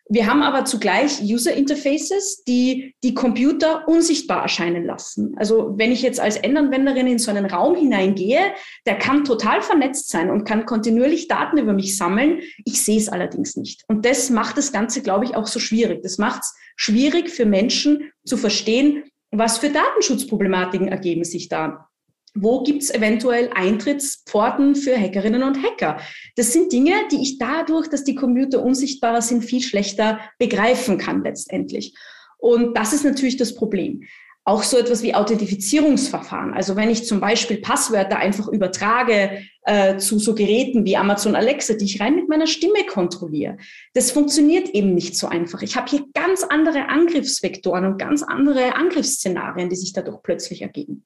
Wir 0.09 0.25
haben 0.25 0.41
aber 0.41 0.63
zugleich 0.63 1.21
User 1.21 1.53
Interfaces, 1.53 2.43
die 2.47 2.95
die 3.03 3.13
Computer 3.13 3.87
unsichtbar 3.89 4.41
erscheinen 4.41 4.85
lassen. 4.85 5.33
Also 5.37 5.73
wenn 5.77 5.91
ich 5.91 6.01
jetzt 6.01 6.21
als 6.21 6.37
Endanwenderin 6.37 7.07
in 7.07 7.19
so 7.19 7.29
einen 7.29 7.45
Raum 7.45 7.75
hineingehe, 7.75 8.39
der 8.85 8.97
kann 8.97 9.25
total 9.25 9.61
vernetzt 9.61 10.09
sein 10.09 10.31
und 10.31 10.45
kann 10.45 10.65
kontinuierlich 10.65 11.27
Daten 11.27 11.57
über 11.57 11.73
mich 11.73 11.97
sammeln. 11.97 12.39
Ich 12.63 12.81
sehe 12.83 12.97
es 12.97 13.09
allerdings 13.09 13.57
nicht. 13.57 13.83
Und 13.89 14.05
das 14.05 14.29
macht 14.29 14.57
das 14.57 14.71
Ganze, 14.71 15.01
glaube 15.01 15.25
ich, 15.25 15.35
auch 15.35 15.47
so 15.47 15.59
schwierig. 15.59 16.03
Das 16.03 16.17
macht 16.17 16.43
es 16.43 16.55
schwierig 16.77 17.29
für 17.29 17.45
Menschen 17.45 18.11
zu 18.25 18.37
verstehen, 18.37 19.03
was 19.31 19.57
für 19.57 19.69
Datenschutzproblematiken 19.69 20.88
ergeben 20.88 21.24
sich 21.24 21.50
da? 21.50 21.89
Wo 22.34 22.62
gibt 22.62 22.84
es 22.84 22.93
eventuell 22.93 23.50
Eintrittspforten 23.53 24.75
für 24.75 24.96
Hackerinnen 24.96 25.43
und 25.43 25.63
Hacker? 25.63 26.00
Das 26.36 26.53
sind 26.53 26.72
Dinge, 26.72 26.93
die 27.12 27.22
ich 27.22 27.39
dadurch, 27.39 27.89
dass 27.89 28.03
die 28.03 28.15
Computer 28.15 28.63
unsichtbarer 28.63 29.22
sind, 29.22 29.43
viel 29.43 29.62
schlechter 29.62 30.19
begreifen 30.38 30.98
kann 30.98 31.24
letztendlich. 31.24 31.96
Und 32.38 32.77
das 32.77 32.93
ist 32.93 33.03
natürlich 33.03 33.38
das 33.38 33.55
Problem. 33.55 34.03
Auch 34.48 34.63
so 34.63 34.77
etwas 34.77 35.04
wie 35.04 35.13
Authentifizierungsverfahren. 35.13 36.54
Also 36.54 36.77
wenn 36.77 36.89
ich 36.89 37.06
zum 37.06 37.20
Beispiel 37.20 37.58
Passwörter 37.58 38.16
einfach 38.16 38.48
übertrage 38.48 39.44
äh, 39.63 39.98
zu 39.98 40.20
so 40.20 40.36
Geräten 40.36 40.86
wie 40.86 40.96
Amazon 40.96 41.36
Alexa, 41.36 41.74
die 41.74 41.84
ich 41.84 42.00
rein 42.00 42.16
mit 42.16 42.30
meiner 42.30 42.48
Stimme 42.48 42.86
kontrolliere, 42.89 43.58
das 43.94 44.10
funktioniert 44.10 44.70
eben 44.70 44.94
nicht 44.94 45.18
so 45.18 45.27
einfach. 45.27 45.63
Ich 45.63 45.75
habe 45.75 45.89
hier 45.89 46.06
ganz 46.13 46.44
andere 46.44 46.88
Angriffsvektoren 46.88 47.84
und 47.84 47.98
ganz 47.98 48.24
andere 48.24 48.75
Angriffsszenarien, 48.75 49.68
die 49.68 49.75
sich 49.75 49.92
dadurch 49.92 50.24
plötzlich 50.24 50.62
ergeben. 50.62 51.04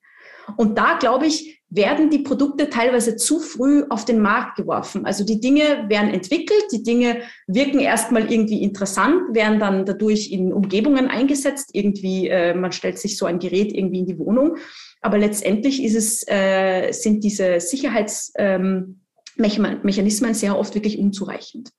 Und 0.58 0.78
da, 0.78 0.98
glaube 0.98 1.28
ich, 1.28 1.62
werden 1.72 2.10
die 2.10 2.20
Produkte 2.20 2.70
teilweise 2.70 3.16
zu 3.16 3.40
früh 3.40 3.86
auf 3.90 4.04
den 4.04 4.20
Markt 4.20 4.58
geworfen. 4.58 5.06
Also 5.06 5.24
die 5.24 5.40
Dinge 5.40 5.86
werden 5.88 6.14
entwickelt, 6.14 6.66
die 6.72 6.84
Dinge 6.84 7.22
wirken 7.48 7.80
erstmal 7.80 8.32
irgendwie 8.32 8.62
interessant, 8.62 9.34
werden 9.34 9.60
dann 9.60 9.86
dadurch 9.86 10.32
in 10.32 10.52
Umgebungen 10.52 11.08
eingesetzt. 11.08 11.70
Irgendwie, 11.74 12.28
äh, 12.28 12.54
man 12.54 12.74
stellt 12.74 13.00
sich 13.00 13.18
so 13.18 13.26
ein 13.26 13.40
Gerät 13.40 13.74
irgendwie 13.74 14.00
in 14.00 14.06
die 14.06 14.20
Wohnung. 14.20 14.58
Aber 15.02 15.18
letztendlich 15.18 15.82
ist 15.82 15.96
es, 15.96 16.28
äh, 16.28 16.92
sind 16.92 17.24
diese 17.24 17.62
Sicherheitsmechanismen 17.62 20.30
ähm, 20.30 20.36
sehr 20.36 20.60
oft 20.60 20.76
wirklich 20.76 21.00
unzureichend. 21.00 21.70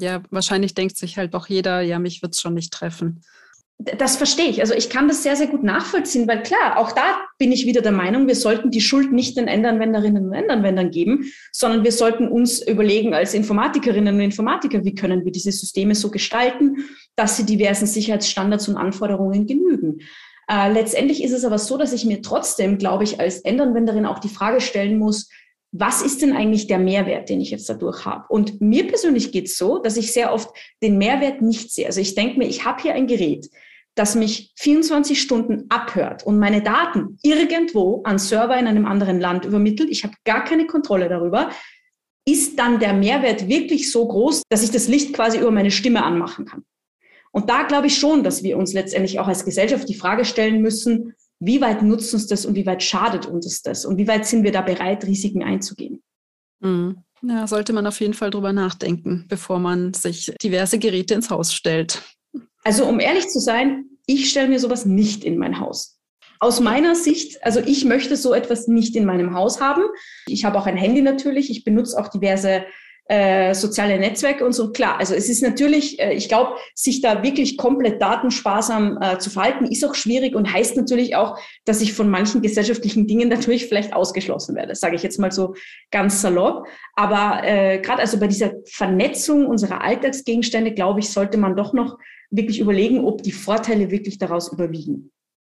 Ja, 0.00 0.22
wahrscheinlich 0.30 0.74
denkt 0.74 0.98
sich 0.98 1.16
halt 1.16 1.34
auch 1.34 1.46
jeder, 1.46 1.80
ja, 1.80 2.00
mich 2.00 2.20
wird 2.20 2.34
es 2.34 2.40
schon 2.40 2.54
nicht 2.54 2.72
treffen 2.72 3.22
das 3.98 4.16
verstehe 4.16 4.48
ich. 4.48 4.60
Also 4.60 4.74
ich 4.74 4.90
kann 4.90 5.08
das 5.08 5.22
sehr, 5.22 5.36
sehr 5.36 5.46
gut 5.46 5.62
nachvollziehen, 5.62 6.28
weil 6.28 6.42
klar, 6.42 6.76
auch 6.76 6.92
da 6.92 7.20
bin 7.38 7.52
ich 7.52 7.66
wieder 7.66 7.80
der 7.80 7.92
Meinung, 7.92 8.26
wir 8.26 8.34
sollten 8.34 8.70
die 8.70 8.80
Schuld 8.80 9.12
nicht 9.12 9.36
den 9.36 9.48
Endanwenderinnen 9.48 10.26
und 10.26 10.32
Endanwendern 10.32 10.90
geben, 10.90 11.32
sondern 11.52 11.84
wir 11.84 11.92
sollten 11.92 12.28
uns 12.28 12.66
überlegen 12.66 13.14
als 13.14 13.34
Informatikerinnen 13.34 14.14
und 14.14 14.20
Informatiker, 14.20 14.84
wie 14.84 14.94
können 14.94 15.24
wir 15.24 15.32
diese 15.32 15.52
Systeme 15.52 15.94
so 15.94 16.10
gestalten, 16.10 16.84
dass 17.16 17.36
sie 17.36 17.46
diversen 17.46 17.86
Sicherheitsstandards 17.86 18.68
und 18.68 18.76
Anforderungen 18.76 19.46
genügen. 19.46 20.00
Äh, 20.48 20.72
letztendlich 20.72 21.22
ist 21.22 21.32
es 21.32 21.44
aber 21.44 21.58
so, 21.58 21.76
dass 21.76 21.92
ich 21.92 22.04
mir 22.04 22.22
trotzdem, 22.22 22.78
glaube 22.78 23.04
ich, 23.04 23.20
als 23.20 23.40
Endanwenderin 23.40 24.06
auch 24.06 24.18
die 24.18 24.28
Frage 24.28 24.60
stellen 24.60 24.98
muss, 24.98 25.28
was 25.72 26.02
ist 26.02 26.20
denn 26.20 26.36
eigentlich 26.36 26.66
der 26.66 26.78
Mehrwert, 26.78 27.30
den 27.30 27.40
ich 27.40 27.50
jetzt 27.50 27.68
dadurch 27.68 28.04
habe? 28.04 28.26
Und 28.28 28.60
mir 28.60 28.86
persönlich 28.86 29.32
geht 29.32 29.46
es 29.46 29.56
so, 29.56 29.78
dass 29.78 29.96
ich 29.96 30.12
sehr 30.12 30.32
oft 30.34 30.50
den 30.82 30.98
Mehrwert 30.98 31.40
nicht 31.40 31.72
sehe. 31.72 31.86
Also 31.86 32.00
ich 32.00 32.14
denke 32.14 32.38
mir, 32.38 32.46
ich 32.46 32.66
habe 32.66 32.82
hier 32.82 32.92
ein 32.92 33.06
Gerät, 33.06 33.48
das 33.94 34.14
mich 34.14 34.52
24 34.58 35.20
Stunden 35.20 35.66
abhört 35.68 36.24
und 36.24 36.38
meine 36.38 36.62
Daten 36.62 37.18
irgendwo 37.22 38.02
an 38.04 38.18
Server 38.18 38.56
in 38.58 38.66
einem 38.66 38.86
anderen 38.86 39.20
Land 39.20 39.44
übermittelt. 39.44 39.90
Ich 39.90 40.04
habe 40.04 40.14
gar 40.24 40.44
keine 40.44 40.66
Kontrolle 40.66 41.08
darüber. 41.08 41.50
Ist 42.24 42.58
dann 42.58 42.78
der 42.78 42.94
Mehrwert 42.94 43.48
wirklich 43.48 43.90
so 43.90 44.06
groß, 44.06 44.42
dass 44.48 44.62
ich 44.62 44.70
das 44.70 44.88
Licht 44.88 45.12
quasi 45.12 45.38
über 45.38 45.50
meine 45.50 45.70
Stimme 45.70 46.04
anmachen 46.04 46.44
kann? 46.46 46.64
Und 47.32 47.50
da 47.50 47.64
glaube 47.64 47.88
ich 47.88 47.98
schon, 47.98 48.22
dass 48.22 48.42
wir 48.42 48.56
uns 48.58 48.72
letztendlich 48.72 49.18
auch 49.18 49.26
als 49.26 49.44
Gesellschaft 49.44 49.88
die 49.88 49.94
Frage 49.94 50.24
stellen 50.24 50.62
müssen, 50.62 51.14
wie 51.40 51.60
weit 51.60 51.82
nutzt 51.82 52.14
uns 52.14 52.26
das 52.26 52.46
und 52.46 52.54
wie 52.54 52.66
weit 52.66 52.82
schadet 52.82 53.26
uns 53.26 53.62
das 53.62 53.84
und 53.84 53.96
wie 53.96 54.06
weit 54.06 54.26
sind 54.26 54.44
wir 54.44 54.52
da 54.52 54.62
bereit, 54.62 55.04
Risiken 55.04 55.42
einzugehen? 55.42 56.02
Mhm. 56.60 56.98
Ja, 57.22 57.46
sollte 57.46 57.72
man 57.72 57.86
auf 57.86 58.00
jeden 58.00 58.14
Fall 58.14 58.30
drüber 58.30 58.52
nachdenken, 58.52 59.26
bevor 59.28 59.58
man 59.58 59.94
sich 59.94 60.32
diverse 60.42 60.78
Geräte 60.78 61.14
ins 61.14 61.30
Haus 61.30 61.52
stellt. 61.52 62.02
Also 62.64 62.86
um 62.86 63.00
ehrlich 63.00 63.28
zu 63.28 63.40
sein, 63.40 63.86
ich 64.06 64.30
stelle 64.30 64.48
mir 64.48 64.58
sowas 64.58 64.84
nicht 64.86 65.24
in 65.24 65.38
mein 65.38 65.60
Haus. 65.60 65.98
aus 66.40 66.58
meiner 66.58 66.96
Sicht, 66.96 67.44
also 67.44 67.60
ich 67.60 67.84
möchte 67.84 68.16
so 68.16 68.34
etwas 68.34 68.66
nicht 68.66 68.96
in 68.96 69.04
meinem 69.04 69.32
Haus 69.32 69.60
haben. 69.60 69.84
Ich 70.26 70.44
habe 70.44 70.58
auch 70.58 70.66
ein 70.66 70.76
Handy 70.76 71.00
natürlich. 71.00 71.50
Ich 71.50 71.62
benutze 71.62 71.96
auch 71.96 72.08
diverse 72.08 72.64
äh, 73.08 73.54
soziale 73.54 73.98
Netzwerke 73.98 74.44
und 74.44 74.52
so. 74.52 74.72
Klar, 74.72 74.98
also 74.98 75.14
es 75.14 75.28
ist 75.28 75.42
natürlich, 75.42 76.00
äh, 76.00 76.14
ich 76.14 76.28
glaube, 76.28 76.56
sich 76.74 77.00
da 77.00 77.22
wirklich 77.22 77.56
komplett 77.56 78.00
datensparsam 78.00 78.98
äh, 79.00 79.18
zu 79.18 79.28
verhalten, 79.28 79.66
ist 79.66 79.84
auch 79.84 79.94
schwierig 79.94 80.34
und 80.34 80.52
heißt 80.52 80.76
natürlich 80.76 81.14
auch, 81.14 81.38
dass 81.64 81.80
ich 81.80 81.92
von 81.92 82.08
manchen 82.08 82.42
gesellschaftlichen 82.42 83.06
Dingen 83.06 83.28
natürlich 83.28 83.66
vielleicht 83.66 83.92
ausgeschlossen 83.92 84.56
werde, 84.56 84.74
sage 84.74 84.96
ich 84.96 85.02
jetzt 85.02 85.18
mal 85.18 85.30
so 85.30 85.54
ganz 85.90 86.22
salopp. 86.22 86.66
Aber 86.94 87.42
äh, 87.44 87.80
gerade 87.80 88.00
also 88.00 88.18
bei 88.18 88.28
dieser 88.28 88.52
Vernetzung 88.66 89.46
unserer 89.46 89.82
Alltagsgegenstände, 89.82 90.72
glaube 90.72 91.00
ich, 91.00 91.10
sollte 91.10 91.38
man 91.38 91.56
doch 91.56 91.72
noch 91.72 91.98
wirklich 92.32 92.58
überlegen, 92.58 93.04
ob 93.04 93.22
die 93.22 93.32
Vorteile 93.32 93.90
wirklich 93.90 94.18
daraus 94.18 94.52
überwiegen. 94.52 95.12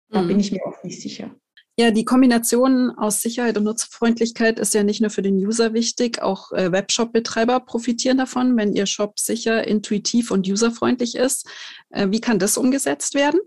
Da 0.10 0.22
mhm. 0.22 0.28
bin 0.30 0.40
ich 0.40 0.52
mir 0.52 0.66
auch 0.66 0.84
nicht 0.84 1.02
sicher. 1.02 1.36
Ja, 1.80 1.92
die 1.92 2.06
Kombination 2.06 2.90
aus 2.92 3.22
Sicherheit 3.22 3.56
und 3.56 3.66
Nutzerfreundlichkeit 3.66 4.58
ist 4.58 4.74
ja 4.74 4.82
nicht 4.82 5.00
nur 5.00 5.12
für 5.12 5.22
den 5.22 5.36
User 5.36 5.74
wichtig, 5.74 6.22
auch 6.24 6.52
äh, 6.52 6.72
Webshop-Betreiber 6.72 7.60
profitieren 7.60 8.18
davon, 8.18 8.58
wenn 8.58 8.74
ihr 8.74 8.88
Shop 8.88 9.20
sicher, 9.20 9.68
intuitiv 9.68 10.32
und 10.32 10.48
userfreundlich 10.48 11.16
ist. 11.16 11.48
Äh, 11.92 12.08
wie 12.10 12.20
kann 12.20 12.40
das 12.40 12.58
umgesetzt 12.58 13.14
werden? 13.14 13.40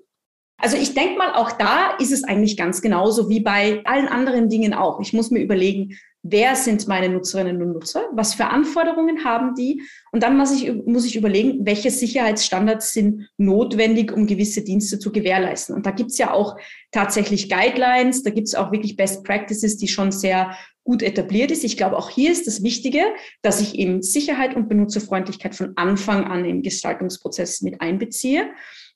Also 0.58 0.76
ich 0.76 0.94
denke 0.94 1.18
mal, 1.18 1.32
auch 1.34 1.52
da 1.52 1.96
ist 1.96 2.12
es 2.12 2.22
eigentlich 2.22 2.56
ganz 2.56 2.82
genauso 2.82 3.28
wie 3.28 3.40
bei 3.40 3.82
allen 3.84 4.06
anderen 4.06 4.48
Dingen 4.48 4.74
auch. 4.74 5.00
Ich 5.00 5.12
muss 5.12 5.30
mir 5.30 5.40
überlegen, 5.40 5.98
wer 6.22 6.54
sind 6.54 6.86
meine 6.86 7.08
Nutzerinnen 7.08 7.62
und 7.62 7.72
Nutzer, 7.72 8.06
was 8.12 8.34
für 8.34 8.46
Anforderungen 8.46 9.24
haben 9.24 9.54
die 9.54 9.82
und 10.12 10.22
dann 10.22 10.36
muss 10.36 10.52
ich, 10.52 10.72
muss 10.84 11.06
ich 11.06 11.16
überlegen, 11.16 11.64
welche 11.64 11.90
Sicherheitsstandards 11.90 12.92
sind 12.92 13.28
notwendig, 13.38 14.12
um 14.12 14.26
gewisse 14.26 14.62
Dienste 14.62 14.98
zu 14.98 15.12
gewährleisten. 15.12 15.74
Und 15.74 15.86
da 15.86 15.90
gibt's 15.92 16.18
ja 16.18 16.32
auch 16.32 16.56
tatsächlich 16.90 17.48
Guidelines, 17.48 18.22
da 18.22 18.30
gibt's 18.30 18.54
auch 18.54 18.70
wirklich 18.72 18.96
Best 18.96 19.24
Practices, 19.24 19.78
die 19.78 19.88
schon 19.88 20.12
sehr 20.12 20.56
gut 20.84 21.02
etabliert 21.02 21.50
ist. 21.50 21.64
Ich 21.64 21.76
glaube, 21.76 21.96
auch 21.96 22.10
hier 22.10 22.32
ist 22.32 22.46
das 22.46 22.62
Wichtige, 22.62 23.02
dass 23.42 23.60
ich 23.60 23.78
eben 23.78 24.02
Sicherheit 24.02 24.56
und 24.56 24.68
Benutzerfreundlichkeit 24.68 25.54
von 25.54 25.72
Anfang 25.76 26.24
an 26.24 26.44
im 26.44 26.62
Gestaltungsprozess 26.62 27.62
mit 27.62 27.80
einbeziehe 27.80 28.50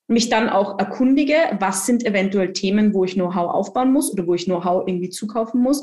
mich 0.07 0.29
dann 0.29 0.51
auch 0.51 0.79
erkundige, 0.79 1.37
was 1.61 1.87
sind 1.87 2.05
eventuell 2.05 2.53
Themen, 2.53 2.93
wo 2.93 3.05
ich 3.05 3.15
Know-how 3.15 3.55
aufbauen 3.55 3.91
muss 3.91 4.13
oder 4.13 4.27
wo 4.27 4.35
ich 4.35 4.45
Know-how 4.45 4.87
irgendwie 4.87 5.09
zukaufen 5.09 5.63
muss 5.63 5.83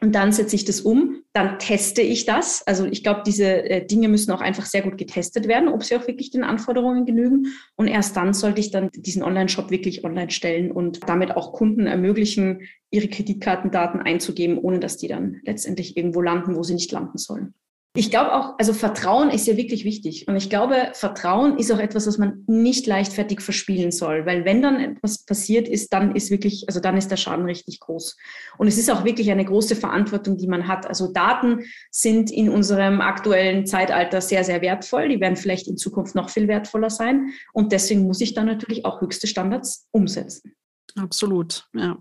und 0.00 0.14
dann 0.14 0.30
setze 0.30 0.54
ich 0.54 0.64
das 0.64 0.80
um, 0.80 1.22
dann 1.32 1.58
teste 1.58 2.02
ich 2.02 2.24
das. 2.24 2.64
Also 2.66 2.86
ich 2.86 3.02
glaube, 3.02 3.22
diese 3.26 3.44
äh, 3.44 3.84
Dinge 3.84 4.08
müssen 4.08 4.30
auch 4.30 4.40
einfach 4.40 4.64
sehr 4.64 4.82
gut 4.82 4.96
getestet 4.96 5.48
werden, 5.48 5.68
ob 5.68 5.82
sie 5.82 5.96
auch 5.96 6.06
wirklich 6.06 6.30
den 6.30 6.44
Anforderungen 6.44 7.04
genügen. 7.04 7.48
Und 7.74 7.88
erst 7.88 8.16
dann 8.16 8.32
sollte 8.32 8.60
ich 8.60 8.70
dann 8.70 8.90
diesen 8.94 9.24
Online-Shop 9.24 9.70
wirklich 9.70 10.04
online 10.04 10.30
stellen 10.30 10.70
und 10.70 11.08
damit 11.08 11.36
auch 11.36 11.52
Kunden 11.52 11.86
ermöglichen, 11.86 12.62
ihre 12.90 13.08
Kreditkartendaten 13.08 14.00
einzugeben, 14.00 14.58
ohne 14.58 14.78
dass 14.78 14.98
die 14.98 15.08
dann 15.08 15.40
letztendlich 15.42 15.96
irgendwo 15.96 16.20
landen, 16.20 16.54
wo 16.54 16.62
sie 16.62 16.74
nicht 16.74 16.92
landen 16.92 17.18
sollen. 17.18 17.54
Ich 17.94 18.10
glaube 18.10 18.34
auch, 18.34 18.54
also 18.58 18.74
Vertrauen 18.74 19.30
ist 19.30 19.46
ja 19.46 19.56
wirklich 19.56 19.84
wichtig. 19.84 20.28
Und 20.28 20.36
ich 20.36 20.50
glaube, 20.50 20.90
Vertrauen 20.92 21.58
ist 21.58 21.72
auch 21.72 21.78
etwas, 21.78 22.06
was 22.06 22.18
man 22.18 22.44
nicht 22.46 22.86
leichtfertig 22.86 23.40
verspielen 23.40 23.90
soll. 23.90 24.26
Weil 24.26 24.44
wenn 24.44 24.62
dann 24.62 24.78
etwas 24.78 25.24
passiert 25.24 25.66
ist, 25.66 25.92
dann 25.92 26.14
ist 26.14 26.30
wirklich, 26.30 26.64
also 26.68 26.80
dann 26.80 26.96
ist 26.96 27.10
der 27.10 27.16
Schaden 27.16 27.46
richtig 27.46 27.80
groß. 27.80 28.16
Und 28.58 28.68
es 28.68 28.78
ist 28.78 28.90
auch 28.90 29.04
wirklich 29.04 29.30
eine 29.30 29.44
große 29.44 29.74
Verantwortung, 29.74 30.36
die 30.36 30.46
man 30.46 30.68
hat. 30.68 30.86
Also 30.86 31.12
Daten 31.12 31.64
sind 31.90 32.30
in 32.30 32.50
unserem 32.50 33.00
aktuellen 33.00 33.66
Zeitalter 33.66 34.20
sehr, 34.20 34.44
sehr 34.44 34.60
wertvoll. 34.60 35.08
Die 35.08 35.20
werden 35.20 35.36
vielleicht 35.36 35.66
in 35.66 35.78
Zukunft 35.78 36.14
noch 36.14 36.28
viel 36.28 36.46
wertvoller 36.46 36.90
sein. 36.90 37.30
Und 37.52 37.72
deswegen 37.72 38.02
muss 38.02 38.20
ich 38.20 38.34
dann 38.34 38.46
natürlich 38.46 38.84
auch 38.84 39.00
höchste 39.00 39.26
Standards 39.26 39.88
umsetzen. 39.90 40.54
Absolut, 40.94 41.66
ja. 41.74 41.96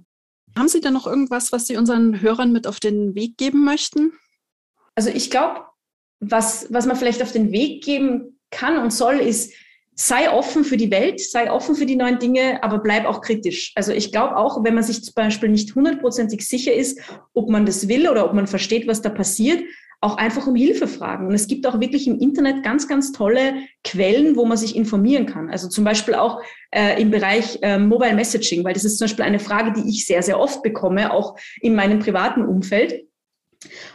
Haben 0.56 0.68
Sie 0.68 0.82
da 0.82 0.92
noch 0.92 1.08
irgendwas, 1.08 1.52
was 1.52 1.66
Sie 1.66 1.78
unseren 1.78 2.22
Hörern 2.22 2.52
mit 2.52 2.68
auf 2.68 2.80
den 2.80 3.16
Weg 3.16 3.38
geben 3.38 3.64
möchten? 3.64 4.14
Also 4.96 5.10
ich 5.10 5.30
glaube, 5.30 5.62
was, 6.20 6.68
was 6.70 6.86
man 6.86 6.96
vielleicht 6.96 7.22
auf 7.22 7.32
den 7.32 7.52
Weg 7.52 7.84
geben 7.84 8.40
kann 8.50 8.78
und 8.78 8.92
soll, 8.92 9.16
ist, 9.16 9.54
sei 10.00 10.32
offen 10.32 10.64
für 10.64 10.78
die 10.78 10.92
Welt, 10.92 11.20
sei 11.20 11.52
offen 11.52 11.76
für 11.76 11.88
die 11.88 11.96
neuen 11.96 12.20
Dinge, 12.20 12.64
aber 12.64 12.80
bleib 12.80 13.06
auch 13.06 13.22
kritisch. 13.22 13.74
Also 13.76 13.92
ich 13.92 14.12
glaube 14.12 14.38
auch, 14.38 14.64
wenn 14.64 14.76
man 14.76 14.84
sich 14.84 15.04
zum 15.04 15.14
Beispiel 15.16 15.50
nicht 15.50 15.74
hundertprozentig 15.74 16.48
sicher 16.48 16.74
ist, 16.74 17.00
ob 17.34 17.50
man 17.50 17.66
das 17.66 17.88
will 17.88 18.08
oder 18.08 18.26
ob 18.26 18.34
man 18.34 18.46
versteht, 18.46 18.88
was 18.88 19.02
da 19.02 19.10
passiert, 19.10 19.64
auch 20.00 20.18
einfach 20.18 20.46
um 20.46 20.56
Hilfe 20.56 20.88
fragen. 20.88 21.28
Und 21.28 21.34
es 21.34 21.48
gibt 21.48 21.66
auch 21.66 21.80
wirklich 21.80 22.08
im 22.08 22.20
Internet 22.20 22.62
ganz, 22.64 22.88
ganz 22.88 23.12
tolle 23.12 23.56
Quellen, 23.84 24.36
wo 24.36 24.46
man 24.46 24.58
sich 24.58 24.76
informieren 24.76 25.26
kann. 25.26 25.50
Also 25.50 25.68
zum 25.68 25.84
Beispiel 25.84 26.14
auch 26.14 26.42
äh, 26.70 27.02
im 27.02 27.10
Bereich 27.10 27.58
äh, 27.64 27.80
Mobile 27.80 28.14
Messaging, 28.14 28.64
weil 28.64 28.74
das 28.74 28.86
ist 28.86 29.00
zum 29.00 29.06
Beispiel 29.06 29.26
eine 29.26 29.40
Frage, 29.40 29.74
die 29.74 29.90
ich 29.90 30.06
sehr, 30.06 30.22
sehr 30.22 30.40
oft 30.40 30.62
bekomme, 30.62 31.12
auch 31.12 31.36
in 31.60 31.74
meinem 31.74 31.98
privaten 31.98 32.46
Umfeld. 32.46 33.08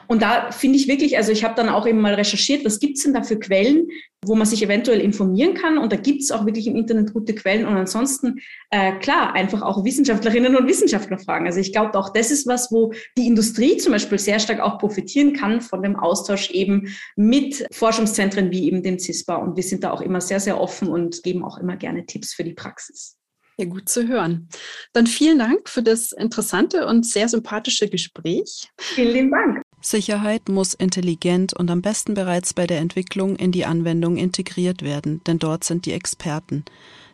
Und 0.08 0.22
da 0.22 0.50
finde 0.50 0.76
ich 0.76 0.88
wirklich, 0.88 1.16
also 1.16 1.30
ich 1.30 1.44
habe 1.44 1.54
dann 1.54 1.68
auch 1.68 1.86
eben 1.86 2.00
mal 2.00 2.14
recherchiert, 2.14 2.64
was 2.64 2.80
gibt's 2.80 3.04
denn 3.04 3.14
da 3.14 3.22
für 3.22 3.38
Quellen, 3.38 3.88
wo 4.24 4.34
man 4.34 4.46
sich 4.46 4.62
eventuell 4.62 5.00
informieren 5.00 5.54
kann. 5.54 5.78
Und 5.78 5.92
da 5.92 5.96
gibt's 5.96 6.30
auch 6.30 6.44
wirklich 6.46 6.66
im 6.66 6.76
Internet 6.76 7.12
gute 7.12 7.34
Quellen. 7.34 7.66
Und 7.66 7.76
ansonsten, 7.76 8.40
äh, 8.70 8.98
klar, 8.98 9.34
einfach 9.34 9.62
auch 9.62 9.84
Wissenschaftlerinnen 9.84 10.56
und 10.56 10.66
Wissenschaftler 10.66 11.18
fragen. 11.18 11.46
Also 11.46 11.60
ich 11.60 11.72
glaube, 11.72 11.96
auch 11.98 12.12
das 12.12 12.30
ist 12.30 12.46
was, 12.46 12.72
wo 12.72 12.92
die 13.16 13.26
Industrie 13.26 13.76
zum 13.76 13.92
Beispiel 13.92 14.18
sehr 14.18 14.40
stark 14.40 14.60
auch 14.60 14.78
profitieren 14.78 15.32
kann 15.32 15.60
von 15.60 15.82
dem 15.82 15.96
Austausch 15.96 16.50
eben 16.50 16.88
mit 17.16 17.66
Forschungszentren 17.72 18.50
wie 18.50 18.66
eben 18.66 18.82
dem 18.82 18.98
CISPA. 18.98 19.36
Und 19.36 19.56
wir 19.56 19.62
sind 19.62 19.84
da 19.84 19.92
auch 19.92 20.00
immer 20.00 20.20
sehr, 20.20 20.40
sehr 20.40 20.60
offen 20.60 20.88
und 20.88 21.22
geben 21.22 21.44
auch 21.44 21.58
immer 21.58 21.76
gerne 21.76 22.04
Tipps 22.06 22.34
für 22.34 22.44
die 22.44 22.54
Praxis. 22.54 23.16
Ja, 23.58 23.66
gut 23.66 23.88
zu 23.88 24.08
hören. 24.08 24.48
Dann 24.92 25.06
vielen 25.06 25.38
Dank 25.38 25.68
für 25.68 25.82
das 25.82 26.12
interessante 26.12 26.86
und 26.86 27.06
sehr 27.06 27.28
sympathische 27.28 27.88
Gespräch. 27.88 28.68
Vielen 28.78 29.12
lieben 29.12 29.30
Dank. 29.30 29.62
Sicherheit 29.80 30.48
muss 30.48 30.74
intelligent 30.74 31.52
und 31.52 31.70
am 31.70 31.82
besten 31.82 32.14
bereits 32.14 32.54
bei 32.54 32.66
der 32.66 32.78
Entwicklung 32.78 33.36
in 33.36 33.52
die 33.52 33.64
Anwendung 33.64 34.16
integriert 34.16 34.82
werden, 34.82 35.20
denn 35.26 35.38
dort 35.38 35.64
sind 35.64 35.86
die 35.86 35.92
Experten. 35.92 36.64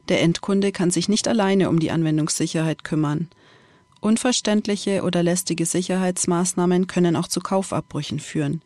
Der 0.09 0.21
Endkunde 0.21 0.71
kann 0.71 0.91
sich 0.91 1.09
nicht 1.09 1.29
alleine 1.29 1.71
um 1.71 1.81
die 1.81 1.91
Anwendungssicherheit 1.91 2.85
kümmern. 2.85 3.29
Unverständliche 4.01 5.03
oder 5.03 5.23
lästige 5.23 5.67
Sicherheitsmaßnahmen 5.67 6.87
können 6.87 7.17
auch 7.17 7.27
zu 7.27 7.41
Kaufabbrüchen 7.41 8.21
führen. 8.21 8.63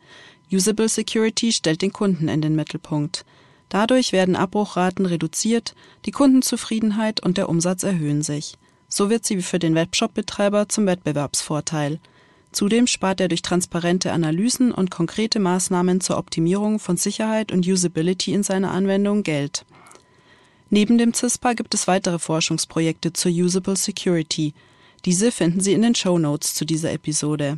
Usable 0.51 0.89
Security 0.89 1.51
stellt 1.51 1.81
den 1.81 1.91
Kunden 1.91 2.27
in 2.27 2.41
den 2.41 2.55
Mittelpunkt. 2.55 3.25
Dadurch 3.73 4.11
werden 4.11 4.35
Abbruchraten 4.35 5.07
reduziert, 5.07 5.73
die 6.05 6.11
Kundenzufriedenheit 6.11 7.21
und 7.21 7.39
der 7.39 7.49
Umsatz 7.49 7.81
erhöhen 7.81 8.21
sich. 8.21 8.53
So 8.87 9.09
wird 9.09 9.25
sie 9.25 9.41
für 9.41 9.57
den 9.57 9.73
Webshop-Betreiber 9.73 10.69
zum 10.69 10.85
Wettbewerbsvorteil. 10.85 11.99
Zudem 12.51 12.85
spart 12.85 13.19
er 13.19 13.29
durch 13.29 13.41
transparente 13.41 14.11
Analysen 14.11 14.71
und 14.71 14.91
konkrete 14.91 15.39
Maßnahmen 15.39 16.01
zur 16.01 16.19
Optimierung 16.19 16.77
von 16.77 16.97
Sicherheit 16.97 17.51
und 17.51 17.65
Usability 17.65 18.31
in 18.35 18.43
seiner 18.43 18.69
Anwendung 18.69 19.23
Geld. 19.23 19.65
Neben 20.69 20.99
dem 20.99 21.11
CISPA 21.11 21.53
gibt 21.53 21.73
es 21.73 21.87
weitere 21.87 22.19
Forschungsprojekte 22.19 23.11
zur 23.13 23.31
Usable 23.31 23.75
Security. 23.75 24.53
Diese 25.05 25.31
finden 25.31 25.61
Sie 25.61 25.73
in 25.73 25.81
den 25.81 25.95
Show 25.95 26.19
Notes 26.19 26.53
zu 26.53 26.63
dieser 26.63 26.91
Episode. 26.91 27.57